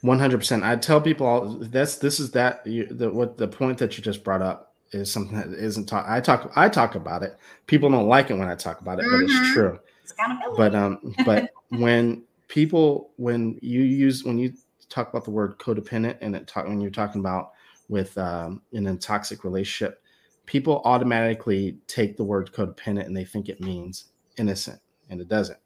One 0.00 0.18
hundred 0.18 0.38
percent. 0.38 0.64
I 0.64 0.76
tell 0.76 1.02
people 1.02 1.26
all 1.26 1.48
that's 1.60 1.96
this 1.96 2.18
is 2.20 2.30
that 2.30 2.66
you, 2.66 2.86
the 2.86 3.10
what 3.10 3.36
the 3.36 3.46
point 3.46 3.76
that 3.78 3.98
you 3.98 4.02
just 4.02 4.24
brought 4.24 4.40
up 4.40 4.74
is 4.92 5.12
something 5.12 5.36
that 5.36 5.48
isn't 5.48 5.84
talk. 5.84 6.06
I 6.08 6.20
talk 6.20 6.50
I 6.56 6.70
talk 6.70 6.94
about 6.94 7.22
it. 7.22 7.36
People 7.66 7.90
don't 7.90 8.08
like 8.08 8.30
it 8.30 8.34
when 8.34 8.48
I 8.48 8.54
talk 8.54 8.80
about 8.80 9.00
it, 9.00 9.04
mm-hmm. 9.04 9.16
but 9.16 9.24
it's 9.24 9.32
mm-hmm. 9.34 9.52
true. 9.52 9.80
It's 10.02 10.14
but 10.56 10.74
um, 10.74 11.14
but 11.26 11.50
when 11.68 12.22
people 12.54 13.10
when 13.16 13.58
you 13.62 13.82
use 13.82 14.22
when 14.22 14.38
you 14.38 14.52
talk 14.88 15.10
about 15.10 15.24
the 15.24 15.30
word 15.30 15.58
codependent 15.58 16.16
and 16.20 16.36
it 16.36 16.46
talk 16.46 16.68
when 16.68 16.80
you're 16.80 16.88
talking 16.88 17.20
about 17.20 17.50
with 17.88 18.16
um, 18.16 18.62
in 18.70 18.86
a 18.86 18.96
toxic 18.96 19.42
relationship, 19.42 20.00
people 20.46 20.80
automatically 20.84 21.76
take 21.88 22.16
the 22.16 22.22
word 22.22 22.52
codependent 22.52 23.06
and 23.06 23.16
they 23.16 23.24
think 23.24 23.48
it 23.48 23.60
means 23.60 24.12
innocent, 24.38 24.78
and 25.10 25.20
it 25.20 25.28
doesn't. 25.28 25.58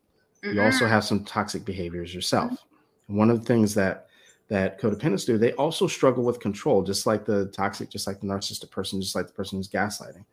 Mm-hmm. 0.43 0.57
You 0.57 0.63
also 0.63 0.87
have 0.87 1.05
some 1.05 1.25
toxic 1.25 1.63
behaviors 1.67 2.15
yourself. 2.15 2.53
Mm-hmm. 2.53 3.17
One 3.19 3.29
of 3.29 3.41
the 3.41 3.45
things 3.47 3.75
that 3.75 4.07
that 4.49 4.81
codependents 4.81 5.27
do, 5.27 5.37
they 5.37 5.53
also 5.53 5.87
struggle 5.87 6.25
with 6.25 6.41
control, 6.41 6.83
just 6.83 7.07
like 7.07 7.27
the 7.27 7.49
toxic, 7.49 7.91
just 7.91 8.07
like 8.07 8.19
the 8.19 8.27
narcissistic 8.27 8.71
person, 8.71 9.03
just 9.03 9.15
like 9.15 9.27
the 9.27 9.33
person 9.35 9.59
who's 9.59 9.69
gaslighting. 9.69 10.25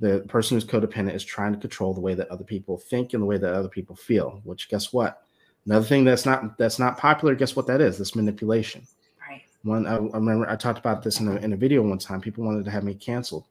The 0.00 0.24
person 0.26 0.56
who's 0.56 0.64
codependent 0.64 1.14
is 1.14 1.24
trying 1.24 1.52
to 1.52 1.60
control 1.60 1.94
the 1.94 2.00
way 2.00 2.14
that 2.14 2.28
other 2.28 2.42
people 2.42 2.76
think 2.76 3.12
and 3.12 3.22
the 3.22 3.26
way 3.26 3.38
that 3.38 3.54
other 3.54 3.68
people 3.68 3.94
feel. 3.94 4.40
Which, 4.42 4.68
guess 4.68 4.92
what? 4.92 5.22
Another 5.66 5.86
thing 5.86 6.04
that's 6.04 6.26
not 6.26 6.58
that's 6.58 6.78
not 6.78 6.98
popular. 6.98 7.34
Guess 7.34 7.54
what 7.54 7.66
that 7.68 7.80
is? 7.80 7.98
This 7.98 8.16
manipulation. 8.16 8.86
Right. 9.28 9.42
One, 9.62 9.86
I, 9.86 9.96
I 9.96 10.16
remember 10.16 10.48
I 10.48 10.56
talked 10.56 10.78
about 10.78 11.02
this 11.02 11.20
in 11.20 11.28
a, 11.28 11.36
in 11.36 11.52
a 11.52 11.56
video 11.56 11.82
one 11.82 11.98
time. 11.98 12.20
People 12.20 12.44
wanted 12.44 12.64
to 12.64 12.70
have 12.70 12.82
me 12.82 12.94
canceled 12.94 13.44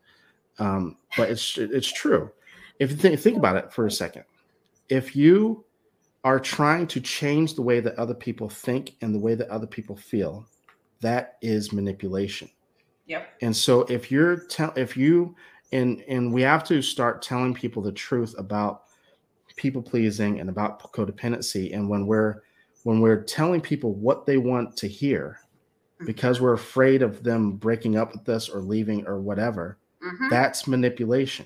um, 0.60 0.98
but 1.18 1.30
it's 1.30 1.58
it's 1.58 1.92
true. 1.92 2.32
If 2.80 2.92
you 2.92 2.98
think, 2.98 3.20
think 3.20 3.38
about 3.38 3.58
it 3.58 3.72
for 3.72 3.86
a 3.86 3.92
second, 3.92 4.24
if 4.90 5.16
you 5.16 5.66
are 6.24 6.40
trying 6.40 6.88
to 6.88 7.02
change 7.02 7.56
the 7.56 7.62
way 7.62 7.80
that 7.80 7.98
other 7.98 8.14
people 8.14 8.50
think 8.50 8.96
and 9.02 9.14
the 9.14 9.20
way 9.20 9.36
that 9.36 9.50
other 9.50 9.68
people 9.68 9.96
feel, 9.96 10.46
that 11.02 11.38
is 11.42 11.74
manipulation. 11.74 12.50
Yep. 13.08 13.28
And 13.42 13.56
so 13.56 13.82
if 13.82 14.12
you're 14.12 14.38
tell 14.46 14.74
if 14.76 14.96
you 14.96 15.36
and 15.72 16.04
and 16.08 16.32
we 16.32 16.42
have 16.44 16.64
to 16.66 16.82
start 16.82 17.22
telling 17.22 17.54
people 17.54 17.82
the 17.82 17.92
truth 17.92 18.36
about 18.38 18.84
people 19.56 19.82
pleasing 19.82 20.40
and 20.40 20.50
about 20.50 20.92
codependency 20.92 21.74
and 21.74 21.88
when 21.90 22.06
we're 22.06 22.42
when 22.84 23.00
we're 23.00 23.22
telling 23.24 23.62
people 23.62 23.94
what 23.94 24.26
they 24.26 24.38
want 24.38 24.76
to 24.78 24.88
hear 24.88 25.40
mm-hmm. 25.96 26.06
because 26.06 26.42
we're 26.42 26.54
afraid 26.54 27.02
of 27.02 27.24
them 27.24 27.54
breaking 27.54 27.98
up 27.98 28.12
with 28.12 28.28
us 28.30 28.50
or 28.50 28.62
leaving 28.62 29.06
or 29.08 29.20
whatever 29.20 29.78
Mm-hmm. 30.04 30.30
That's 30.30 30.68
manipulation. 30.68 31.46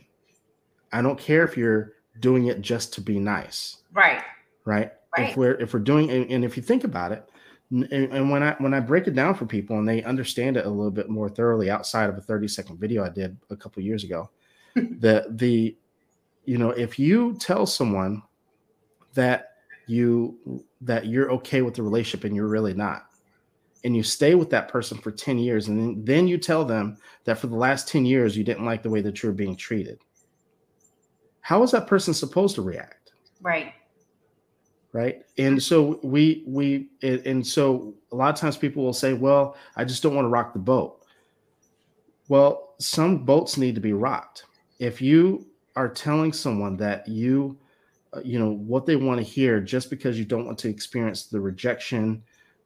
I 0.92 1.02
don't 1.02 1.20
care 1.20 1.44
if 1.44 1.58
you're 1.58 1.94
doing 2.20 2.48
it 2.48 2.62
just 2.62 2.94
to 2.94 3.02
be 3.02 3.20
nice. 3.20 3.78
Right. 3.92 4.24
Right. 4.64 4.92
right. 5.18 5.30
If 5.30 5.38
we're 5.38 5.56
if 5.56 5.74
we're 5.74 5.80
doing 5.82 6.10
and, 6.10 6.30
and 6.32 6.46
if 6.46 6.56
you 6.56 6.64
think 6.64 6.84
about 6.84 7.12
it, 7.12 7.30
and, 7.72 7.92
and, 7.92 8.30
when 8.30 8.44
I 8.44 8.56
when 8.60 8.74
I 8.74 8.80
break 8.80 9.08
it 9.08 9.16
down 9.16 9.36
for 9.36 9.46
people 9.46 9.78
and 9.78 9.88
they 9.88 10.04
understand 10.04 10.56
it 10.56 10.66
a 10.66 10.70
little 10.70 10.92
bit 10.92 11.10
more 11.10 11.30
thoroughly 11.30 11.70
outside 11.70 12.10
of 12.10 12.18
a 12.18 12.22
30 12.22 12.48
second 12.48 12.80
video 12.80 13.04
I 13.04 13.10
did 13.10 13.38
a 13.50 13.56
couple 13.56 13.82
years 13.84 14.04
ago, 14.04 14.30
the 14.76 15.26
the 15.32 15.76
you 16.46 16.58
know 16.58 16.72
if 16.72 16.98
you 17.00 17.36
tell 17.40 17.66
someone 17.66 18.22
that 19.14 19.54
you 19.88 20.64
that 20.82 21.06
you're 21.06 21.32
okay 21.32 21.62
with 21.62 21.76
the 21.76 21.84
relationship 21.84 22.24
and 22.24 22.36
you're 22.36 22.48
really 22.48 22.74
not 22.74 23.08
and 23.84 23.96
you 23.96 24.02
stay 24.02 24.34
with 24.34 24.50
that 24.50 24.68
person 24.68 24.98
for 24.98 25.12
10 25.12 25.38
years 25.38 25.68
and 25.68 25.80
then, 25.80 26.04
then 26.04 26.28
you 26.28 26.40
tell 26.40 26.66
them 26.66 26.98
that 27.26 27.38
for 27.38 27.48
the 27.48 27.56
last 27.56 27.88
10 27.88 28.06
years 28.06 28.36
you 28.36 28.44
didn't 28.44 28.66
like 28.66 28.82
the 28.82 28.90
way 28.90 29.02
that 29.02 29.22
you 29.22 29.30
were 29.30 29.36
being 29.36 29.56
treated 29.56 30.00
how 31.46 31.62
is 31.62 31.70
that 31.70 31.86
person 31.86 32.12
supposed 32.12 32.56
to 32.56 32.64
react? 32.64 33.14
Right. 33.40 33.74
Right? 34.94 35.28
And 35.38 35.62
so 35.62 36.00
we 36.02 36.44
we 36.48 36.88
and 37.04 37.46
so 37.46 37.94
a 38.12 38.16
lot 38.16 38.34
of 38.34 38.40
times 38.40 38.58
people 38.58 38.84
will 38.84 38.94
say 38.94 39.14
well 39.14 39.56
i 39.76 39.84
just 39.84 40.02
don't 40.02 40.16
want 40.16 40.26
to 40.26 40.30
rock 40.30 40.54
the 40.54 40.60
boat. 40.60 41.06
Well 42.30 42.74
some 42.80 43.26
boats 43.26 43.58
need 43.58 43.76
to 43.76 43.82
be 43.82 43.94
rocked. 43.94 44.46
If 44.80 45.04
you 45.04 45.46
are 45.76 45.90
telling 45.90 46.32
someone 46.32 46.78
that 46.78 47.08
you 47.08 47.58
uh, 48.14 48.22
you 48.24 48.40
know 48.40 48.52
what 48.52 48.86
they 48.86 48.96
want 48.96 49.20
to 49.20 49.24
hear 49.24 49.60
just 49.60 49.90
because 49.90 50.18
you 50.18 50.26
don't 50.26 50.46
want 50.46 50.58
to 50.58 50.70
experience 50.70 51.26
the 51.26 51.40
rejection 51.40 52.24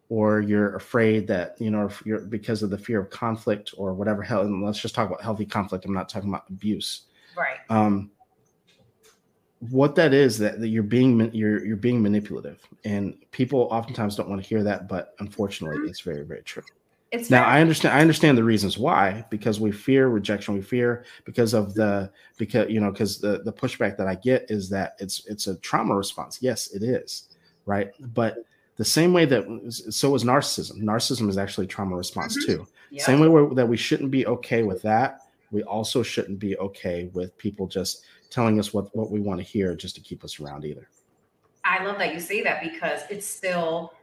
or 0.10 0.42
you're 0.42 0.76
afraid 0.76 1.28
that 1.28 1.56
you 1.60 1.72
know 1.72 1.90
you're 2.06 2.22
because 2.22 2.64
of 2.64 2.70
the 2.70 2.78
fear 2.78 3.00
of 3.00 3.10
conflict 3.10 3.74
or 3.78 3.94
whatever 3.94 4.22
hell 4.22 4.42
and 4.42 4.64
let's 4.64 4.80
just 4.80 4.96
talk 4.96 5.08
about 5.08 5.22
healthy 5.22 5.46
conflict 5.46 5.86
i'm 5.86 5.94
not 5.94 6.10
talking 6.10 6.30
about 6.30 6.46
abuse. 6.50 7.04
Right. 7.38 7.58
Um 7.70 8.12
what 9.60 9.94
that 9.96 10.14
is 10.14 10.38
that, 10.38 10.60
that 10.62 10.70
you're 10.70 10.84
being 10.84 11.34
you're 11.34 11.66
you're 11.66 11.76
being 11.76 12.02
manipulative 12.02 12.60
and 12.86 13.18
people 13.32 13.68
oftentimes 13.72 14.16
don't 14.16 14.30
want 14.30 14.42
to 14.42 14.48
hear 14.48 14.64
that 14.64 14.88
but 14.88 15.16
unfortunately 15.20 15.90
it's 15.90 16.00
very 16.00 16.24
very 16.24 16.42
true 16.44 16.64
it's 17.12 17.30
now 17.30 17.44
i 17.44 17.60
understand 17.60 17.96
i 17.96 18.02
understand 18.02 18.38
the 18.38 18.44
reasons 18.44 18.78
why 18.78 19.26
because 19.30 19.60
we 19.60 19.72
fear 19.72 20.10
rejection 20.10 20.54
we 20.54 20.62
fear 20.62 21.06
because 21.26 21.54
of 21.54 21.74
the 21.74 22.10
because 22.38 22.70
you 22.70 22.80
know 22.80 22.92
because 22.92 23.20
the 23.20 23.42
the 23.46 23.54
pushback 23.54 23.98
that 23.98 24.08
i 24.08 24.16
get 24.16 24.46
is 24.50 24.70
that 24.70 24.96
it's 25.00 25.26
it's 25.26 25.48
a 25.48 25.56
trauma 25.58 25.96
response 25.96 26.40
yes 26.42 26.72
it 26.74 26.84
is 26.84 27.30
right 27.66 27.92
but 28.14 28.38
the 28.80 28.86
same 28.86 29.12
way 29.12 29.26
that 29.26 29.44
so 29.90 30.16
is 30.16 30.24
narcissism. 30.24 30.82
Narcissism 30.82 31.28
is 31.28 31.38
actually 31.38 31.68
trauma 31.68 31.98
response 31.98 32.38
mm-hmm. 32.38 32.64
too. 32.64 32.68
Yep. 32.92 33.06
Same 33.06 33.20
way 33.20 33.56
that 33.56 33.68
we 33.68 33.76
shouldn't 33.76 34.10
be 34.10 34.26
okay 34.26 34.64
with 34.64 34.82
that, 34.84 35.20
we 35.52 35.64
also 35.64 36.02
shouldn't 36.02 36.40
be 36.40 36.58
okay 36.58 37.10
with 37.14 37.38
people 37.38 37.68
just 37.68 38.06
telling 38.30 38.58
us 38.58 38.74
what 38.74 38.96
what 38.96 39.12
we 39.12 39.20
want 39.20 39.40
to 39.40 39.44
hear 39.44 39.76
just 39.76 39.96
to 39.96 40.02
keep 40.02 40.24
us 40.24 40.40
around 40.40 40.64
either. 40.64 40.88
I 41.66 41.84
love 41.84 41.98
that 41.98 42.14
you 42.14 42.22
say 42.22 42.42
that 42.44 42.64
because 42.64 43.02
it's 43.10 43.28
still 43.28 43.94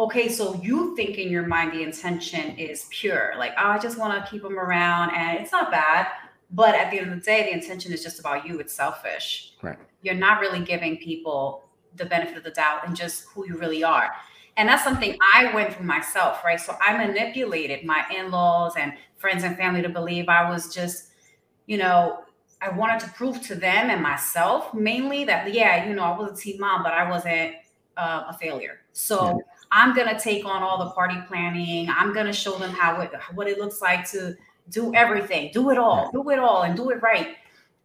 okay, 0.00 0.28
so 0.28 0.54
you 0.62 0.96
think 0.96 1.18
in 1.18 1.28
your 1.28 1.46
mind 1.46 1.72
the 1.72 1.82
intention 1.82 2.56
is 2.56 2.86
pure, 2.90 3.34
like, 3.38 3.52
oh, 3.58 3.68
I 3.68 3.78
just 3.78 3.98
want 3.98 4.24
to 4.24 4.30
keep 4.30 4.42
them 4.42 4.58
around 4.58 5.14
and 5.14 5.38
it's 5.38 5.52
not 5.52 5.70
bad. 5.70 6.08
But 6.52 6.74
at 6.74 6.90
the 6.90 6.98
end 6.98 7.12
of 7.12 7.18
the 7.18 7.24
day, 7.24 7.44
the 7.44 7.52
intention 7.52 7.92
is 7.92 8.02
just 8.02 8.18
about 8.18 8.44
you. 8.44 8.58
It's 8.58 8.72
selfish. 8.72 9.52
Right. 9.62 9.78
You're 10.02 10.16
not 10.16 10.40
really 10.40 10.60
giving 10.64 10.96
people 10.96 11.68
the 11.96 12.06
benefit 12.06 12.36
of 12.38 12.44
the 12.44 12.50
doubt 12.50 12.86
and 12.86 12.96
just 12.96 13.26
who 13.26 13.46
you 13.46 13.56
really 13.56 13.84
are. 13.84 14.10
And 14.56 14.68
that's 14.68 14.82
something 14.82 15.16
I 15.34 15.54
went 15.54 15.74
through 15.74 15.86
myself, 15.86 16.42
right? 16.44 16.60
So 16.60 16.76
I 16.80 16.96
manipulated 16.96 17.84
my 17.84 18.04
in 18.14 18.30
laws 18.30 18.74
and 18.76 18.94
friends 19.16 19.44
and 19.44 19.56
family 19.56 19.82
to 19.82 19.88
believe 19.88 20.28
I 20.28 20.50
was 20.50 20.74
just, 20.74 21.10
you 21.66 21.76
know, 21.76 22.24
I 22.60 22.70
wanted 22.70 23.00
to 23.00 23.08
prove 23.10 23.40
to 23.42 23.54
them 23.54 23.90
and 23.90 24.02
myself 24.02 24.74
mainly 24.74 25.24
that, 25.24 25.54
yeah, 25.54 25.88
you 25.88 25.94
know, 25.94 26.02
I 26.02 26.18
was 26.18 26.38
a 26.38 26.42
teen 26.42 26.58
mom, 26.58 26.82
but 26.82 26.92
I 26.92 27.08
wasn't 27.08 27.54
uh, 27.96 28.24
a 28.28 28.36
failure. 28.38 28.80
So 28.92 29.26
yeah. 29.26 29.49
I'm 29.72 29.94
going 29.94 30.08
to 30.08 30.18
take 30.18 30.44
on 30.44 30.62
all 30.62 30.78
the 30.78 30.90
party 30.90 31.16
planning. 31.28 31.88
I'm 31.88 32.12
going 32.12 32.26
to 32.26 32.32
show 32.32 32.58
them 32.58 32.70
how 32.70 33.00
it, 33.00 33.12
what 33.34 33.46
it 33.46 33.58
looks 33.58 33.80
like 33.80 34.08
to 34.10 34.36
do 34.68 34.92
everything, 34.94 35.50
do 35.52 35.70
it 35.70 35.78
all, 35.78 36.10
do 36.12 36.28
it 36.30 36.38
all, 36.38 36.62
and 36.62 36.76
do 36.76 36.90
it 36.90 37.02
right. 37.02 37.36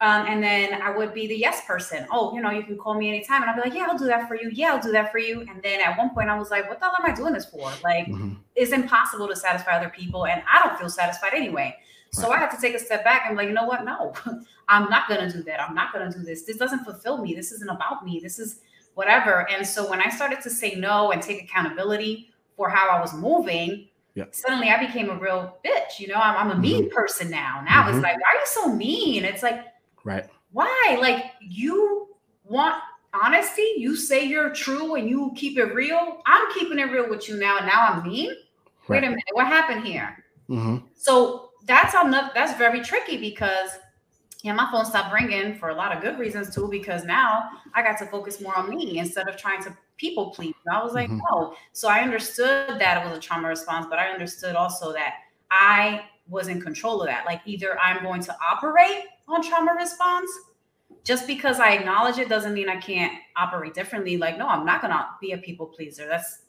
Um, 0.01 0.25
and 0.27 0.43
then 0.43 0.81
I 0.81 0.95
would 0.95 1.13
be 1.13 1.25
the 1.25 1.37
yes 1.37 1.65
person. 1.65 2.05
Oh, 2.11 2.35
you 2.35 2.41
know, 2.41 2.51
you 2.51 2.63
can 2.63 2.77
call 2.77 2.95
me 2.95 3.07
anytime. 3.07 3.41
And 3.41 3.49
I'd 3.49 3.55
be 3.55 3.61
like, 3.61 3.73
yeah, 3.73 3.87
I'll 3.89 3.97
do 3.97 4.05
that 4.05 4.27
for 4.27 4.35
you. 4.35 4.49
Yeah, 4.51 4.73
I'll 4.73 4.81
do 4.81 4.91
that 4.91 5.11
for 5.11 5.19
you. 5.19 5.41
And 5.41 5.61
then 5.63 5.79
at 5.79 5.97
one 5.97 6.09
point 6.13 6.29
I 6.29 6.37
was 6.37 6.51
like, 6.51 6.67
what 6.67 6.79
the 6.79 6.85
hell 6.85 6.95
am 6.99 7.09
I 7.09 7.15
doing 7.15 7.33
this 7.33 7.45
for? 7.45 7.71
Like, 7.83 8.07
mm-hmm. 8.07 8.33
it's 8.55 8.71
impossible 8.71 9.27
to 9.27 9.35
satisfy 9.35 9.77
other 9.77 9.89
people. 9.89 10.25
And 10.25 10.43
I 10.51 10.61
don't 10.61 10.77
feel 10.77 10.89
satisfied 10.89 11.33
anyway. 11.33 11.75
So. 12.11 12.31
I 12.31 12.37
have 12.37 12.55
to 12.55 12.61
take 12.61 12.75
a 12.75 12.79
step 12.79 13.03
back 13.03 13.23
and 13.27 13.35
like, 13.35 13.47
you 13.47 13.53
know 13.53 13.65
what? 13.65 13.83
No, 13.83 14.13
I'm 14.69 14.89
not 14.89 15.09
going 15.09 15.29
to 15.29 15.37
do 15.37 15.43
that. 15.43 15.61
I'm 15.61 15.75
not 15.75 15.91
going 15.93 16.09
to 16.09 16.17
do 16.17 16.23
this. 16.23 16.43
This 16.43 16.55
doesn't 16.55 16.85
fulfill 16.85 17.17
me. 17.17 17.33
This 17.33 17.51
isn't 17.51 17.69
about 17.69 18.05
me. 18.05 18.19
This 18.21 18.39
is 18.39 18.61
whatever. 18.95 19.47
And 19.49 19.65
so 19.65 19.89
when 19.89 20.01
I 20.01 20.09
started 20.09 20.41
to 20.41 20.49
say 20.49 20.75
no 20.75 21.11
and 21.11 21.21
take 21.21 21.43
accountability 21.43 22.31
for 22.57 22.69
how 22.69 22.89
I 22.89 22.99
was 22.99 23.13
moving, 23.13 23.87
yeah. 24.15 24.25
suddenly 24.31 24.69
I 24.69 24.85
became 24.85 25.09
a 25.09 25.15
real 25.15 25.57
bitch. 25.63 25.99
You 25.99 26.07
know, 26.07 26.15
I'm, 26.15 26.49
I'm 26.49 26.57
a 26.57 26.59
mean 26.59 26.85
mm-hmm. 26.85 26.95
person 26.95 27.29
now. 27.29 27.61
Now 27.65 27.83
mm-hmm. 27.83 27.95
it's 27.95 28.03
like, 28.03 28.15
why 28.15 28.29
are 28.33 28.39
you 28.39 28.45
so 28.45 28.73
mean? 28.73 29.23
It's 29.23 29.43
like, 29.43 29.65
right. 30.03 30.25
Why? 30.51 30.97
Like 30.99 31.33
you 31.41 32.07
want 32.45 32.81
honesty? 33.13 33.73
You 33.77 33.95
say 33.95 34.25
you're 34.25 34.51
true 34.51 34.95
and 34.95 35.09
you 35.09 35.33
keep 35.35 35.57
it 35.57 35.73
real. 35.75 36.21
I'm 36.25 36.51
keeping 36.53 36.79
it 36.79 36.85
real 36.85 37.09
with 37.09 37.27
you 37.27 37.37
now. 37.37 37.57
And 37.57 37.67
now 37.67 37.87
I'm 37.87 38.03
mean. 38.03 38.29
Right. 38.87 39.01
Wait 39.01 39.07
a 39.07 39.09
minute. 39.09 39.23
What 39.33 39.47
happened 39.47 39.85
here? 39.85 40.23
Mm-hmm. 40.49 40.85
So 40.95 41.49
that's 41.65 41.93
enough. 41.93 42.33
That's 42.33 42.57
very 42.57 42.81
tricky 42.81 43.17
because 43.17 43.71
yeah, 44.45 44.53
my 44.53 44.69
phone 44.69 44.85
stopped 44.85 45.11
ringing 45.11 45.55
for 45.55 45.69
a 45.69 45.73
lot 45.73 45.91
of 45.91 46.03
good 46.03 46.19
reasons 46.19 46.53
too, 46.53 46.67
because 46.69 47.03
now 47.03 47.49
I 47.73 47.81
got 47.81 47.97
to 47.97 48.05
focus 48.05 48.39
more 48.39 48.55
on 48.55 48.69
me 48.69 48.99
instead 48.99 49.27
of 49.27 49.37
trying 49.37 49.63
to 49.63 49.75
people 49.97 50.29
please. 50.29 50.53
I 50.71 50.83
was 50.83 50.93
like, 50.93 51.09
mm-hmm. 51.09 51.17
no. 51.31 51.55
So 51.73 51.87
I 51.89 52.01
understood 52.01 52.79
that 52.79 53.03
it 53.03 53.09
was 53.09 53.17
a 53.17 53.19
trauma 53.19 53.47
response, 53.47 53.87
but 53.89 53.97
I 53.97 54.09
understood 54.09 54.55
also 54.55 54.93
that 54.93 55.15
I 55.49 56.03
was 56.29 56.47
in 56.47 56.61
control 56.61 57.01
of 57.01 57.07
that. 57.07 57.25
Like 57.25 57.41
either 57.45 57.79
I'm 57.79 58.03
going 58.03 58.21
to 58.21 58.37
operate 58.39 59.05
on 59.27 59.41
trauma 59.41 59.73
response. 59.73 60.29
Just 61.03 61.25
because 61.25 61.59
I 61.59 61.71
acknowledge 61.71 62.19
it 62.19 62.29
doesn't 62.29 62.53
mean 62.53 62.69
I 62.69 62.75
can't 62.75 63.13
operate 63.35 63.73
differently. 63.73 64.17
Like, 64.17 64.37
no, 64.37 64.47
I'm 64.47 64.63
not 64.63 64.79
gonna 64.79 65.07
be 65.21 65.31
a 65.31 65.39
people 65.39 65.65
pleaser. 65.65 66.07
That's 66.07 66.43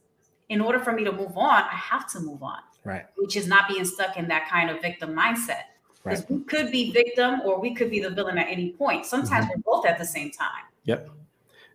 in 0.51 0.61
order 0.61 0.81
for 0.81 0.93
me 0.93 1.03
to 1.05 1.13
move 1.13 1.39
on, 1.39 1.63
I 1.63 1.75
have 1.75 2.11
to 2.13 2.21
move 2.21 2.43
on. 2.43 2.61
Right. 2.85 3.07
Which 3.17 3.37
is 3.37 3.47
not 3.47 3.69
being 3.69 3.87
stuck 3.87 4.19
in 4.19 4.29
that 4.29 4.51
kind 4.51 4.69
of 4.69 4.83
victim 4.83 5.15
mindset. 5.15 5.63
Because 6.07 6.21
right. 6.21 6.31
we 6.31 6.45
could 6.45 6.71
be 6.71 6.93
victim 6.93 7.41
or 7.45 7.61
we 7.61 7.75
could 7.75 7.91
be 7.91 8.01
the 8.01 8.11
villain 8.11 8.39
at 8.39 8.47
any 8.49 8.71
point. 8.73 9.07
Sometimes 9.07 9.47
mm-hmm. 9.47 9.61
we're 9.65 9.77
both 9.77 9.87
at 9.87 9.99
the 9.99 10.05
same 10.05 10.31
time. 10.31 10.65
Yep. 10.85 11.11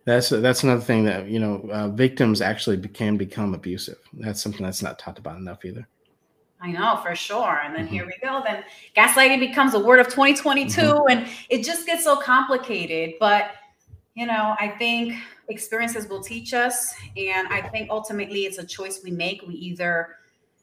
That's 0.04 0.30
that's 0.30 0.64
another 0.64 0.80
thing 0.80 1.04
that 1.04 1.28
you 1.28 1.38
know 1.38 1.68
uh, 1.72 1.88
victims 1.88 2.40
actually 2.40 2.76
can 2.88 3.16
become 3.16 3.54
abusive. 3.54 3.98
That's 4.14 4.42
something 4.42 4.64
that's 4.64 4.82
not 4.82 4.98
talked 4.98 5.20
about 5.20 5.36
enough 5.36 5.64
either. 5.64 5.86
I 6.60 6.72
know 6.72 6.98
for 7.02 7.14
sure. 7.14 7.60
And 7.64 7.74
then 7.74 7.86
mm-hmm. 7.86 7.94
here 7.94 8.06
we 8.06 8.14
go. 8.22 8.42
Then 8.44 8.64
gaslighting 8.96 9.40
becomes 9.40 9.74
a 9.74 9.80
word 9.80 10.00
of 10.00 10.06
2022, 10.08 10.80
mm-hmm. 10.80 11.08
and 11.08 11.28
it 11.50 11.64
just 11.64 11.86
gets 11.86 12.02
so 12.02 12.16
complicated. 12.16 13.14
But 13.20 13.52
you 14.14 14.26
know, 14.26 14.56
I 14.58 14.68
think 14.78 15.14
experiences 15.48 16.08
will 16.08 16.22
teach 16.22 16.52
us, 16.52 16.94
and 17.16 17.46
I 17.48 17.62
think 17.68 17.88
ultimately 17.90 18.40
it's 18.40 18.58
a 18.58 18.66
choice 18.66 19.02
we 19.04 19.12
make. 19.12 19.42
We 19.46 19.54
either 19.54 20.16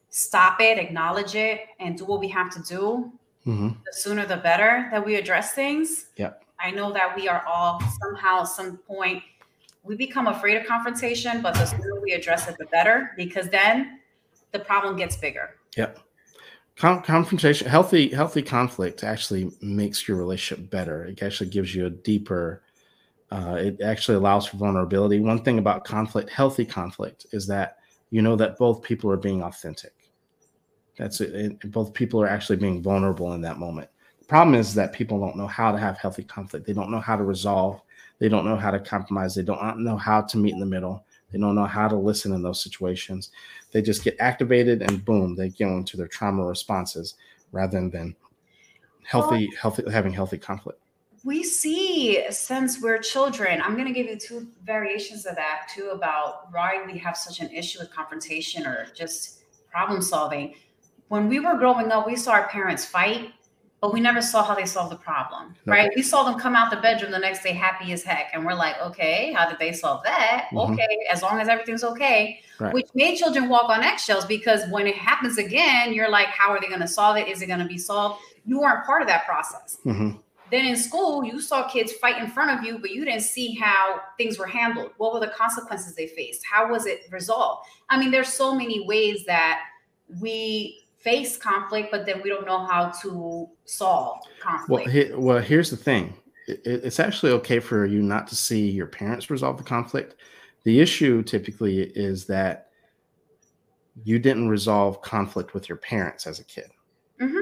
stop 0.09 0.59
it, 0.59 0.77
acknowledge 0.77 1.35
it, 1.35 1.61
and 1.79 1.97
do 1.97 2.03
what 2.05 2.19
we 2.19 2.27
have 2.27 2.49
to 2.55 2.61
do, 2.63 3.11
mm-hmm. 3.49 3.67
the 3.85 3.93
sooner 3.93 4.25
the 4.25 4.37
better 4.37 4.87
that 4.91 5.05
we 5.05 5.15
address 5.15 5.53
things. 5.53 6.07
Yeah. 6.15 6.33
I 6.59 6.71
know 6.71 6.91
that 6.93 7.15
we 7.15 7.27
are 7.27 7.43
all 7.47 7.81
somehow, 8.01 8.43
some 8.43 8.77
point, 8.77 9.23
we 9.83 9.95
become 9.95 10.27
afraid 10.27 10.57
of 10.57 10.65
confrontation, 10.65 11.41
but 11.41 11.53
the 11.53 11.65
sooner 11.65 11.99
we 12.01 12.11
address 12.11 12.47
it, 12.47 12.55
the 12.59 12.65
better, 12.65 13.11
because 13.17 13.49
then 13.49 13.99
the 14.51 14.59
problem 14.59 14.97
gets 14.97 15.15
bigger. 15.15 15.55
Yep. 15.77 15.99
Con- 16.75 17.01
confrontation, 17.01 17.67
healthy, 17.67 18.09
healthy 18.09 18.41
conflict 18.41 19.03
actually 19.03 19.51
makes 19.61 20.07
your 20.07 20.17
relationship 20.17 20.69
better. 20.69 21.05
It 21.05 21.21
actually 21.23 21.49
gives 21.49 21.73
you 21.73 21.85
a 21.85 21.89
deeper. 21.89 22.63
Uh, 23.31 23.57
it 23.59 23.81
actually 23.81 24.15
allows 24.15 24.47
for 24.47 24.57
vulnerability. 24.57 25.19
One 25.19 25.43
thing 25.43 25.59
about 25.59 25.83
conflict, 25.83 26.29
healthy 26.29 26.65
conflict, 26.65 27.25
is 27.31 27.45
that 27.47 27.77
you 28.11 28.21
know 28.21 28.35
that 28.37 28.57
both 28.57 28.81
people 28.81 29.11
are 29.11 29.17
being 29.17 29.43
authentic. 29.43 29.93
That's 30.99 31.21
it. 31.21 31.71
both 31.71 31.93
people 31.93 32.21
are 32.21 32.27
actually 32.27 32.57
being 32.57 32.83
vulnerable 32.83 33.31
in 33.33 33.41
that 33.41 33.57
moment. 33.57 33.89
The 34.19 34.25
problem 34.25 34.53
is 34.53 34.73
that 34.75 34.91
people 34.91 35.17
don't 35.17 35.37
know 35.37 35.47
how 35.47 35.71
to 35.71 35.77
have 35.77 35.97
healthy 35.97 36.23
conflict. 36.23 36.67
They 36.67 36.73
don't 36.73 36.91
know 36.91 36.99
how 36.99 37.15
to 37.15 37.23
resolve. 37.23 37.81
They 38.19 38.27
don't 38.27 38.43
know 38.43 38.57
how 38.57 38.69
to 38.69 38.79
compromise. 38.79 39.33
They 39.33 39.43
don't 39.43 39.79
know 39.79 39.95
how 39.95 40.21
to 40.21 40.37
meet 40.37 40.53
in 40.53 40.59
the 40.59 40.65
middle. 40.65 41.05
They 41.31 41.39
don't 41.39 41.55
know 41.55 41.65
how 41.65 41.87
to 41.87 41.95
listen 41.95 42.33
in 42.33 42.41
those 42.41 42.61
situations. 42.61 43.31
They 43.71 43.81
just 43.81 44.03
get 44.03 44.17
activated 44.19 44.81
and 44.81 45.05
boom, 45.05 45.35
they 45.35 45.49
go 45.49 45.69
into 45.77 45.95
their 45.95 46.07
trauma 46.07 46.43
responses 46.43 47.15
rather 47.53 47.79
than 47.89 48.13
healthy, 49.05 49.47
well, 49.47 49.57
healthy 49.61 49.89
having 49.89 50.11
healthy 50.11 50.37
conflict. 50.37 50.81
We 51.23 51.43
see 51.43 52.25
since 52.29 52.81
we're 52.81 52.97
children, 52.99 53.61
I'm 53.61 53.75
going 53.75 53.87
to 53.87 53.93
give 53.93 54.07
you 54.07 54.17
two 54.17 54.47
variations 54.65 55.25
of 55.25 55.35
that 55.35 55.69
too 55.73 55.91
about 55.93 56.51
why 56.51 56.83
we 56.85 56.97
have 56.97 57.15
such 57.15 57.39
an 57.39 57.49
issue 57.51 57.79
with 57.79 57.93
confrontation 57.93 58.65
or 58.65 58.87
just 58.93 59.43
problem 59.71 60.01
solving 60.01 60.55
when 61.09 61.27
we 61.27 61.39
were 61.39 61.55
growing 61.55 61.91
up, 61.91 62.07
we 62.07 62.15
saw 62.15 62.31
our 62.33 62.47
parents 62.47 62.85
fight, 62.85 63.33
but 63.81 63.93
we 63.93 63.99
never 63.99 64.21
saw 64.21 64.43
how 64.43 64.55
they 64.55 64.65
solved 64.65 64.91
the 64.91 64.97
problem, 64.97 65.55
right? 65.65 65.89
We 65.95 66.01
saw 66.01 66.23
them 66.23 66.37
come 66.37 66.55
out 66.55 66.69
the 66.69 66.77
bedroom 66.77 67.11
the 67.11 67.19
next 67.19 67.43
day 67.43 67.53
happy 67.53 67.93
as 67.93 68.03
heck. 68.03 68.29
And 68.33 68.45
we're 68.45 68.53
like, 68.53 68.79
okay, 68.81 69.31
how 69.31 69.49
did 69.49 69.57
they 69.57 69.71
solve 69.71 70.03
that? 70.03 70.47
Mm-hmm. 70.51 70.73
Okay, 70.73 70.97
as 71.11 71.21
long 71.21 71.39
as 71.39 71.47
everything's 71.47 71.83
okay, 71.83 72.41
right. 72.59 72.73
which 72.73 72.87
made 72.93 73.17
children 73.17 73.47
walk 73.47 73.69
on 73.69 73.81
eggshells 73.83 74.25
because 74.25 74.61
when 74.69 74.85
it 74.85 74.95
happens 74.95 75.37
again, 75.37 75.93
you're 75.93 76.09
like, 76.09 76.27
how 76.27 76.49
are 76.49 76.59
they 76.59 76.67
going 76.67 76.81
to 76.81 76.87
solve 76.87 77.17
it? 77.17 77.27
Is 77.27 77.41
it 77.41 77.47
going 77.47 77.59
to 77.59 77.65
be 77.65 77.77
solved? 77.77 78.21
You 78.45 78.59
weren't 78.59 78.85
part 78.85 79.01
of 79.01 79.07
that 79.07 79.25
process. 79.25 79.77
Mm-hmm. 79.85 80.17
Then 80.51 80.65
in 80.65 80.75
school, 80.75 81.23
you 81.23 81.39
saw 81.39 81.67
kids 81.69 81.93
fight 81.93 82.21
in 82.21 82.29
front 82.29 82.57
of 82.57 82.65
you, 82.65 82.79
but 82.79 82.91
you 82.91 83.05
didn't 83.05 83.21
see 83.21 83.55
how 83.55 84.01
things 84.17 84.37
were 84.37 84.47
handled. 84.47 84.91
What 84.97 85.13
were 85.13 85.19
the 85.19 85.27
consequences 85.27 85.95
they 85.95 86.07
faced? 86.07 86.43
How 86.43 86.69
was 86.69 86.85
it 86.85 87.01
resolved? 87.11 87.67
I 87.89 87.99
mean, 87.99 88.11
there's 88.11 88.33
so 88.33 88.53
many 88.53 88.85
ways 88.85 89.25
that 89.25 89.61
we 90.19 90.78
face 90.99 91.37
conflict, 91.37 91.89
but 91.91 92.05
then 92.05 92.21
we 92.23 92.29
don't 92.29 92.45
know 92.45 92.65
how 92.65 92.89
to 93.01 93.49
solve 93.65 94.19
conflict. 94.39 94.69
Well, 94.69 94.93
he, 94.93 95.11
well 95.13 95.39
here's 95.39 95.69
the 95.69 95.77
thing 95.77 96.13
it, 96.47 96.61
it's 96.65 96.99
actually 96.99 97.31
okay 97.33 97.59
for 97.59 97.85
you 97.85 98.01
not 98.01 98.27
to 98.27 98.35
see 98.35 98.69
your 98.69 98.87
parents 98.87 99.29
resolve 99.29 99.57
the 99.57 99.63
conflict. 99.63 100.15
The 100.63 100.79
issue 100.79 101.23
typically 101.23 101.81
is 101.81 102.25
that 102.25 102.67
you 104.03 104.19
didn't 104.19 104.49
resolve 104.49 105.01
conflict 105.01 105.53
with 105.53 105.69
your 105.69 105.77
parents 105.77 106.27
as 106.27 106.39
a 106.39 106.43
kid. 106.43 106.69
Mm-hmm. 107.21 107.37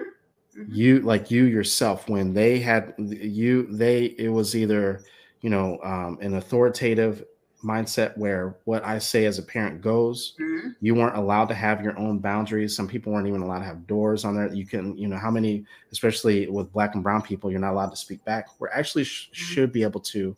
Mm-hmm. 0.61 0.73
You, 0.73 0.99
like 1.01 1.31
you 1.31 1.45
yourself, 1.45 2.09
when 2.09 2.33
they 2.33 2.59
had 2.59 2.93
you, 2.97 3.67
they, 3.69 4.05
it 4.17 4.29
was 4.29 4.55
either, 4.55 5.03
you 5.41 5.49
know, 5.49 5.79
um, 5.83 6.17
an 6.21 6.35
authoritative 6.35 7.23
mindset 7.63 8.15
where 8.17 8.55
what 8.65 8.85
I 8.85 8.99
say 8.99 9.25
as 9.25 9.39
a 9.39 9.43
parent 9.43 9.81
goes. 9.81 10.35
Mm-hmm. 10.39 10.69
You 10.79 10.95
weren't 10.95 11.17
allowed 11.17 11.45
to 11.45 11.55
have 11.55 11.83
your 11.83 11.97
own 11.97 12.19
boundaries. 12.19 12.75
Some 12.75 12.87
people 12.87 13.13
weren't 13.13 13.27
even 13.27 13.41
allowed 13.41 13.59
to 13.59 13.65
have 13.65 13.87
doors 13.87 14.25
on 14.25 14.35
there. 14.35 14.53
You 14.53 14.65
can, 14.65 14.97
you 14.97 15.07
know, 15.07 15.17
how 15.17 15.31
many, 15.31 15.65
especially 15.91 16.47
with 16.47 16.71
black 16.71 16.95
and 16.95 17.03
brown 17.03 17.21
people, 17.21 17.49
you're 17.49 17.59
not 17.59 17.73
allowed 17.73 17.89
to 17.89 17.97
speak 17.97 18.23
back. 18.25 18.47
We're 18.59 18.69
actually 18.69 19.05
sh- 19.05 19.29
mm-hmm. 19.31 19.53
should 19.53 19.71
be 19.71 19.83
able 19.83 20.01
to, 20.01 20.35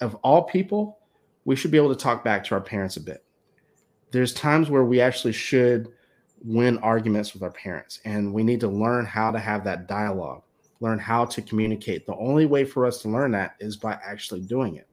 of 0.00 0.14
all 0.16 0.42
people, 0.44 0.98
we 1.44 1.56
should 1.56 1.70
be 1.70 1.76
able 1.78 1.94
to 1.94 2.00
talk 2.00 2.24
back 2.24 2.44
to 2.44 2.54
our 2.54 2.60
parents 2.60 2.96
a 2.96 3.00
bit. 3.00 3.24
There's 4.12 4.32
times 4.32 4.70
where 4.70 4.84
we 4.84 5.00
actually 5.00 5.32
should 5.32 5.88
win 6.44 6.78
arguments 6.78 7.32
with 7.32 7.42
our 7.42 7.50
parents, 7.50 8.00
and 8.04 8.32
we 8.32 8.44
need 8.44 8.60
to 8.60 8.68
learn 8.68 9.04
how 9.04 9.32
to 9.32 9.38
have 9.38 9.64
that 9.64 9.88
dialogue, 9.88 10.42
learn 10.80 10.98
how 10.98 11.24
to 11.24 11.42
communicate. 11.42 12.06
The 12.06 12.16
only 12.16 12.46
way 12.46 12.64
for 12.64 12.86
us 12.86 13.02
to 13.02 13.08
learn 13.08 13.32
that 13.32 13.56
is 13.58 13.76
by 13.76 13.98
actually 14.04 14.42
doing 14.42 14.76
it 14.76 14.86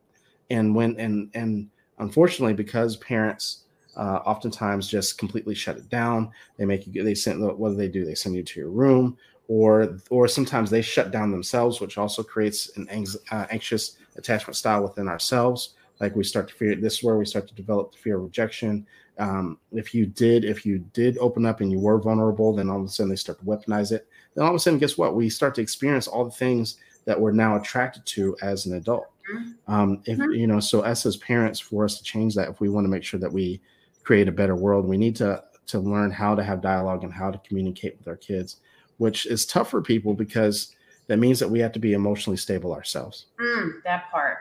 and 0.50 0.76
when 0.76 1.00
and 1.00 1.30
and 1.34 1.70
unfortunately 2.00 2.54
because 2.54 2.98
parents 2.98 3.66
uh, 3.96 4.20
oftentimes 4.26 4.88
just 4.88 5.18
completely 5.18 5.54
shut 5.54 5.78
it 5.78 5.88
down 5.90 6.32
they 6.58 6.66
make 6.66 6.88
you 6.88 7.04
they 7.04 7.16
send 7.16 7.42
what 7.42 7.70
do 7.70 7.76
they 7.76 7.88
do 7.88 8.06
they 8.06 8.16
send 8.16 8.36
you 8.36 8.44
to 8.44 8.60
your 8.60 8.70
room 8.70 9.18
or 9.48 10.00
or 10.10 10.28
sometimes 10.28 10.70
they 10.70 10.82
shut 10.82 11.12
down 11.12 11.32
themselves 11.32 11.80
which 11.80 11.98
also 11.98 12.24
creates 12.24 12.76
an 12.78 12.88
uh, 13.32 13.46
anxious 13.52 13.98
attachment 14.16 14.56
style 14.56 14.82
within 14.82 15.08
ourselves 15.08 15.76
like 16.00 16.16
we 16.16 16.24
start 16.24 16.48
to 16.48 16.56
fear 16.56 16.76
this 16.76 16.98
is 16.98 17.04
where 17.04 17.18
we 17.18 17.26
start 17.26 17.48
to 17.48 17.54
develop 17.54 17.92
the 17.92 17.98
fear 17.98 18.18
of 18.18 18.24
rejection 18.24 18.86
Um, 19.20 19.60
if 19.72 19.94
you 19.94 20.08
did, 20.08 20.44
if 20.44 20.66
you 20.66 20.80
did 20.94 21.18
open 21.20 21.46
up 21.46 21.62
and 21.62 21.72
you 21.72 21.80
were 21.80 22.00
vulnerable, 22.02 22.56
then 22.56 22.70
all 22.70 22.82
of 22.82 22.86
a 22.86 22.90
sudden 22.90 23.12
they 23.12 23.16
start 23.16 23.38
to 23.40 23.46
weaponize 23.46 23.92
it. 23.92 24.08
Then 24.34 24.44
all 24.44 24.50
of 24.50 24.56
a 24.56 24.60
sudden, 24.60 24.80
guess 24.80 24.98
what? 24.98 25.16
We 25.16 25.30
start 25.30 25.54
to 25.56 25.62
experience 25.62 26.08
all 26.08 26.26
the 26.26 26.32
things 26.32 26.78
that 27.06 27.20
we're 27.20 27.32
now 27.32 27.56
attracted 27.56 28.06
to 28.08 28.36
as 28.42 28.66
an 28.66 28.74
adult. 28.74 29.13
Mm-hmm. 29.32 29.74
Um, 29.74 30.02
if 30.06 30.18
mm-hmm. 30.18 30.32
you 30.32 30.48
know, 30.48 30.60
so 30.60 30.82
us 30.82 31.06
as 31.06 31.18
parents, 31.18 31.60
for 31.60 31.86
us 31.86 31.98
to 31.98 32.04
change 32.04 32.36
that, 32.36 32.50
if 32.50 32.60
we 32.60 32.70
want 32.70 32.86
to 32.86 32.90
make 32.90 33.04
sure 33.04 33.20
that 33.20 33.32
we 33.32 33.62
create 34.04 34.28
a 34.28 34.32
better 34.32 34.56
world, 34.56 34.86
we 34.86 34.98
need 34.98 35.16
to 35.18 35.44
to 35.68 35.80
learn 35.80 36.12
how 36.12 36.36
to 36.36 36.44
have 36.44 36.62
dialogue 36.62 37.04
and 37.04 37.14
how 37.14 37.32
to 37.32 37.38
communicate 37.40 37.98
with 37.98 38.08
our 38.08 38.18
kids, 38.18 38.58
which 38.98 39.26
is 39.26 39.46
tough 39.46 39.70
for 39.70 39.82
people 39.82 40.14
because 40.14 40.76
that 41.08 41.20
means 41.20 41.40
that 41.40 41.50
we 41.50 41.60
have 41.60 41.72
to 41.72 41.80
be 41.80 41.94
emotionally 41.94 42.38
stable 42.38 42.74
ourselves. 42.74 43.28
Mm, 43.40 43.84
that 43.84 44.12
part. 44.12 44.38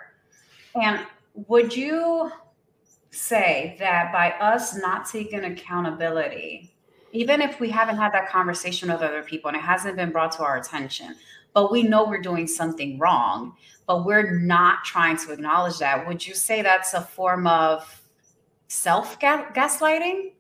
And 0.75 1.01
would 1.35 1.75
you 1.77 2.31
say 3.11 3.77
that 3.79 4.13
by 4.13 4.33
us 4.33 4.77
not 4.77 5.07
taking 5.09 5.45
accountability, 5.45 6.75
even 7.13 7.41
if 7.43 7.61
we 7.61 7.69
haven't 7.69 7.97
had 7.97 8.13
that 8.13 8.29
conversation 8.29 8.91
with 8.91 9.03
other 9.03 9.23
people 9.23 9.49
and 9.49 9.57
it 9.57 9.63
hasn't 9.63 9.97
been 9.97 10.11
brought 10.11 10.33
to 10.33 10.43
our 10.43 10.57
attention, 10.57 11.15
but 11.55 11.71
we 11.71 11.83
know 11.83 12.05
we're 12.05 12.21
doing 12.21 12.47
something 12.47 12.99
wrong, 12.99 13.55
but 13.87 14.05
we're 14.05 14.39
not 14.41 14.85
trying 14.85 15.17
to 15.19 15.33
acknowledge 15.33 15.79
that, 15.79 16.07
would 16.07 16.27
you 16.27 16.35
say 16.35 16.63
that's 16.63 16.95
a 16.95 17.01
form 17.01 17.47
of 17.47 18.03
self 18.69 19.19
gaslighting? 19.21 20.33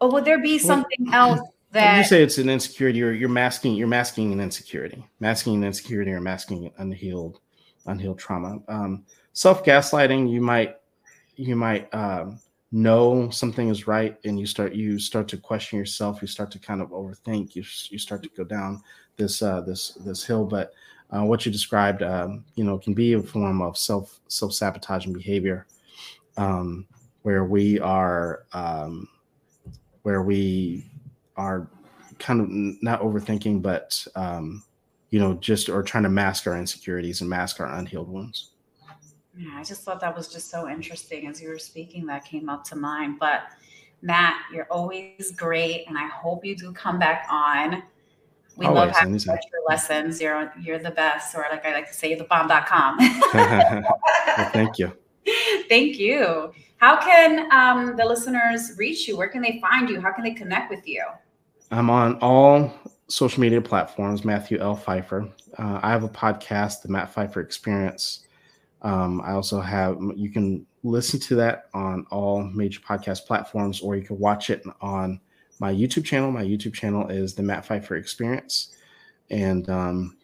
Or 0.00 0.10
would 0.10 0.24
there 0.24 0.42
be 0.42 0.58
something 0.58 1.12
else 1.12 1.40
that 1.70 1.98
you 1.98 2.04
say 2.04 2.22
it's 2.22 2.38
an 2.38 2.48
insecurity 2.48 3.02
or 3.02 3.12
you're 3.12 3.28
masking 3.28 3.74
you're 3.74 3.88
masking 3.88 4.32
an 4.32 4.40
insecurity, 4.40 5.04
masking 5.20 5.56
an 5.56 5.64
insecurity 5.64 6.12
or 6.12 6.20
masking 6.20 6.70
unhealed 6.78 7.40
unhealed 7.86 8.18
trauma. 8.18 8.58
Um, 8.68 9.04
self 9.32 9.64
gaslighting, 9.64 10.30
you 10.30 10.40
might 10.40 10.76
you 11.36 11.56
might 11.56 11.92
um, 11.94 12.38
know 12.72 13.30
something 13.30 13.68
is 13.68 13.86
right 13.86 14.16
and 14.24 14.38
you 14.38 14.46
start 14.46 14.74
you 14.74 14.98
start 14.98 15.28
to 15.28 15.36
question 15.36 15.78
yourself 15.78 16.20
you 16.20 16.26
start 16.26 16.50
to 16.50 16.58
kind 16.58 16.80
of 16.80 16.90
overthink 16.90 17.54
you, 17.54 17.64
you 17.88 17.98
start 17.98 18.22
to 18.22 18.28
go 18.30 18.42
down 18.42 18.82
this 19.16 19.42
uh, 19.42 19.60
this 19.60 19.92
this 20.04 20.24
hill 20.24 20.44
but 20.44 20.72
uh, 21.10 21.22
what 21.22 21.44
you 21.44 21.52
described 21.52 22.02
um, 22.02 22.44
you 22.54 22.64
know 22.64 22.78
can 22.78 22.94
be 22.94 23.14
a 23.14 23.22
form 23.22 23.62
of 23.62 23.76
self 23.76 24.20
self 24.28 24.52
sabotaging 24.52 25.12
behavior 25.12 25.66
um, 26.36 26.86
where 27.22 27.44
we 27.44 27.78
are 27.80 28.44
um, 28.52 29.08
where 30.02 30.22
we 30.22 30.90
are 31.36 31.68
kind 32.18 32.40
of 32.40 32.48
not 32.82 33.00
overthinking 33.00 33.60
but 33.60 34.06
um, 34.16 34.62
you 35.10 35.18
know 35.18 35.34
just 35.34 35.68
or 35.68 35.82
trying 35.82 36.04
to 36.04 36.08
mask 36.08 36.46
our 36.46 36.56
insecurities 36.56 37.20
and 37.20 37.30
mask 37.30 37.60
our 37.60 37.66
unhealed 37.66 38.08
wounds 38.08 38.50
yeah, 39.36 39.56
I 39.56 39.64
just 39.64 39.82
thought 39.82 40.00
that 40.00 40.16
was 40.16 40.28
just 40.28 40.50
so 40.50 40.68
interesting 40.68 41.26
as 41.26 41.42
you 41.42 41.48
were 41.48 41.58
speaking. 41.58 42.06
That 42.06 42.24
came 42.24 42.48
up 42.48 42.62
to 42.64 42.76
mind. 42.76 43.18
But 43.18 43.42
Matt, 44.00 44.36
you're 44.52 44.68
always 44.70 45.32
great, 45.36 45.86
and 45.88 45.98
I 45.98 46.06
hope 46.06 46.44
you 46.44 46.54
do 46.54 46.72
come 46.72 46.98
back 46.98 47.26
on. 47.28 47.82
We 48.56 48.66
always, 48.66 48.80
love 48.80 48.90
having 48.90 49.18
your 49.18 49.38
lessons. 49.68 50.20
You're 50.20 50.52
you're 50.60 50.78
the 50.78 50.90
best, 50.90 51.34
or 51.34 51.44
like 51.50 51.66
I 51.66 51.72
like 51.72 51.88
to 51.88 51.94
say, 51.94 52.14
the 52.14 52.24
bomb.com. 52.24 52.98
well, 53.34 54.50
thank 54.52 54.78
you. 54.78 54.92
Thank 55.68 55.98
you. 55.98 56.52
How 56.76 57.00
can 57.00 57.50
um, 57.50 57.96
the 57.96 58.04
listeners 58.04 58.72
reach 58.76 59.08
you? 59.08 59.16
Where 59.16 59.28
can 59.28 59.40
they 59.40 59.58
find 59.60 59.88
you? 59.88 60.00
How 60.00 60.12
can 60.12 60.24
they 60.24 60.34
connect 60.34 60.70
with 60.70 60.86
you? 60.86 61.02
I'm 61.70 61.88
on 61.88 62.18
all 62.20 62.72
social 63.08 63.40
media 63.40 63.60
platforms, 63.60 64.24
Matthew 64.24 64.58
L. 64.58 64.76
Phifer. 64.76 65.30
Uh, 65.58 65.80
I 65.82 65.90
have 65.90 66.04
a 66.04 66.08
podcast, 66.08 66.82
The 66.82 66.88
Matt 66.88 67.14
Phifer 67.14 67.42
Experience. 67.42 68.26
Um, 68.82 69.22
I 69.22 69.32
also 69.32 69.60
have, 69.60 69.98
you 70.14 70.30
can 70.30 70.66
listen 70.82 71.18
to 71.20 71.34
that 71.36 71.70
on 71.72 72.06
all 72.10 72.42
major 72.42 72.80
podcast 72.80 73.26
platforms, 73.26 73.80
or 73.80 73.96
you 73.96 74.02
can 74.02 74.18
watch 74.18 74.50
it 74.50 74.62
on 74.80 75.20
my 75.58 75.72
YouTube 75.72 76.04
channel. 76.04 76.30
My 76.30 76.44
YouTube 76.44 76.74
channel 76.74 77.08
is 77.08 77.34
the 77.34 77.42
Matt 77.42 77.66
Phifer 77.66 77.98
Experience. 77.98 78.74
And, 79.30 79.68
um, 79.68 80.16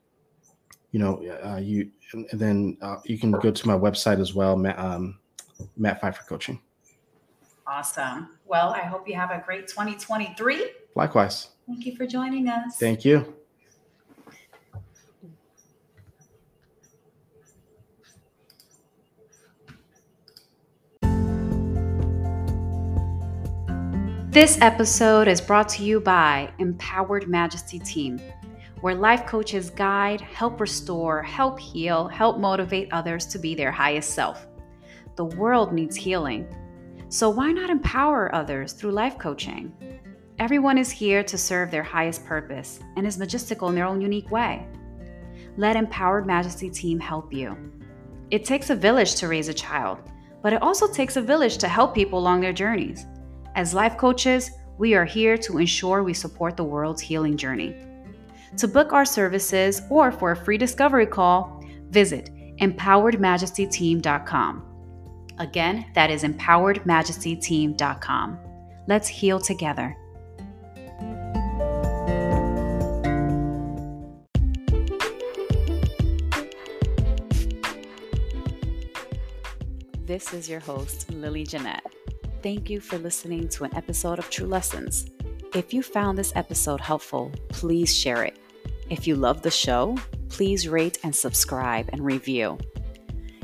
you 0.93 0.99
know, 0.99 1.23
uh, 1.45 1.57
you, 1.57 1.91
and 2.13 2.29
then 2.33 2.77
uh, 2.83 2.97
you 3.05 3.19
can 3.19 3.31
go 3.31 3.51
to 3.51 3.67
my 3.67 3.75
website 3.75 4.21
as 4.21 4.35
well, 4.35 4.57
Matt, 4.57 4.79
um, 4.79 5.19
Matt 5.77 6.01
Phifer 6.01 6.27
Coaching. 6.27 6.61
Awesome. 7.67 8.31
Well, 8.47 8.71
I 8.71 8.81
hope 8.81 9.07
you 9.07 9.15
have 9.15 9.31
a 9.31 9.43
great 9.47 9.69
2023. 9.69 10.71
Likewise. 10.97 11.51
Thank 11.67 11.87
you 11.87 11.95
for 11.97 12.07
joining 12.07 12.49
us. 12.49 12.79
Thank 12.79 13.05
you. 13.05 13.40
This 24.31 24.61
episode 24.61 25.27
is 25.27 25.41
brought 25.41 25.69
to 25.71 25.83
you 25.83 25.99
by 25.99 26.53
Empowered 26.61 27.27
Majesty 27.27 27.81
Team, 27.81 28.21
where 28.81 28.95
life 28.95 29.27
coaches 29.27 29.71
guide, 29.71 30.21
help 30.21 30.61
restore, 30.61 31.21
help 31.21 31.59
heal, 31.59 32.07
help 32.07 32.39
motivate 32.39 32.93
others 32.93 33.27
to 33.27 33.41
be 33.41 33.57
their 33.57 33.73
highest 33.73 34.11
self. 34.11 34.47
The 35.17 35.25
world 35.25 35.73
needs 35.73 35.97
healing. 35.97 36.47
So 37.09 37.29
why 37.29 37.51
not 37.51 37.71
empower 37.71 38.33
others 38.33 38.73
through 38.73 38.93
life 38.93 39.19
coaching? 39.19 39.73
Everyone 40.39 40.79
is 40.79 40.93
here 40.93 41.25
to 41.25 41.37
serve 41.37 41.73
their 41.73 41.83
highest 41.83 42.25
purpose 42.25 42.79
and 42.97 43.09
is 43.09 43.19
majestical 43.19 43.69
in 43.69 43.75
their 43.75 43.87
own 43.87 44.01
unique 44.01 44.31
way. 44.31 44.65
Let 45.57 45.75
Empowered 45.75 46.25
Majesty 46.25 46.71
Team 46.71 47.01
help 47.01 47.33
you. 47.33 47.57
It 48.31 48.45
takes 48.45 48.71
a 48.71 48.77
village 48.77 49.17
to 49.17 49.27
raise 49.27 49.49
a 49.49 49.55
child, 49.55 49.99
but 50.41 50.53
it 50.53 50.63
also 50.63 50.87
takes 50.87 51.17
a 51.17 51.21
village 51.21 51.59
to 51.59 51.67
help 51.67 51.97
people 51.97 52.21
along 52.21 52.43
their 52.43 52.53
journeys. 52.53 53.07
As 53.55 53.73
life 53.75 53.97
coaches, 53.97 54.51
we 54.79 54.95
are 54.95 55.05
here 55.05 55.37
to 55.39 55.59
ensure 55.59 56.03
we 56.03 56.15
support 56.15 56.57
the 56.57 56.65
world's 56.65 57.03
healing 57.03 57.37
journey. 57.37 57.77
To 58.57 58.67
book 58.69 58.93
our 58.93 59.05
services 59.05 59.83
or 59.91 60.11
for 60.13 60.31
a 60.33 60.37
free 60.37 60.59
discovery 60.59 61.07
call, 61.07 61.65
visit 61.91 62.31
empoweredmajestyteam.com. 62.61 64.67
Again, 65.39 65.87
that 65.95 66.11
is 66.11 66.23
empoweredmajestyteam.com. 66.23 68.39
Let's 68.87 69.09
heal 69.09 69.41
together. 69.41 69.97
This 80.07 80.33
is 80.35 80.49
your 80.49 80.61
host, 80.61 81.11
Lily 81.13 81.45
Jeanette. 81.45 82.00
Thank 82.43 82.71
you 82.71 82.81
for 82.81 82.97
listening 82.97 83.49
to 83.51 83.65
an 83.65 83.77
episode 83.77 84.19
of 84.19 84.31
True 84.31 84.47
Lessons. 84.47 85.11
If 85.55 85.75
you 85.75 85.83
found 85.83 86.17
this 86.17 86.33
episode 86.35 86.81
helpful, 86.81 87.31
please 87.51 87.95
share 87.95 88.25
it. 88.25 88.39
If 88.89 89.07
you 89.07 89.15
love 89.15 89.43
the 89.43 89.51
show, 89.51 89.99
please 90.31 90.67
rate 90.67 90.99
and 91.03 91.15
subscribe 91.15 91.91
and 91.93 92.03
review. 92.03 92.57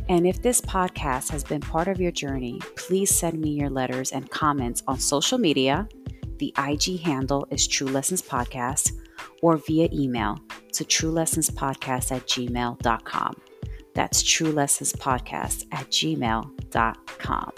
And 0.08 0.26
if 0.26 0.40
this 0.40 0.62
podcast 0.62 1.30
has 1.30 1.44
been 1.44 1.60
part 1.60 1.88
of 1.88 2.00
your 2.00 2.12
journey, 2.12 2.58
please 2.76 3.14
send 3.14 3.38
me 3.38 3.50
your 3.50 3.68
letters 3.68 4.12
and 4.12 4.30
comments 4.30 4.82
on 4.88 4.98
social 4.98 5.36
media. 5.36 5.88
The 6.38 6.54
IG 6.56 7.00
handle 7.00 7.46
is 7.50 7.66
True 7.66 7.88
Lessons 7.88 8.22
Podcast 8.22 8.92
or 9.42 9.58
via 9.58 9.90
email 9.92 10.38
to 10.72 10.84
truelessonspodcast 10.84 12.12
at 12.12 12.26
gmail.com. 12.26 13.34
That's 13.94 14.22
truelessonspodcast 14.22 15.66
at 15.72 15.90
gmail.com. 15.90 17.52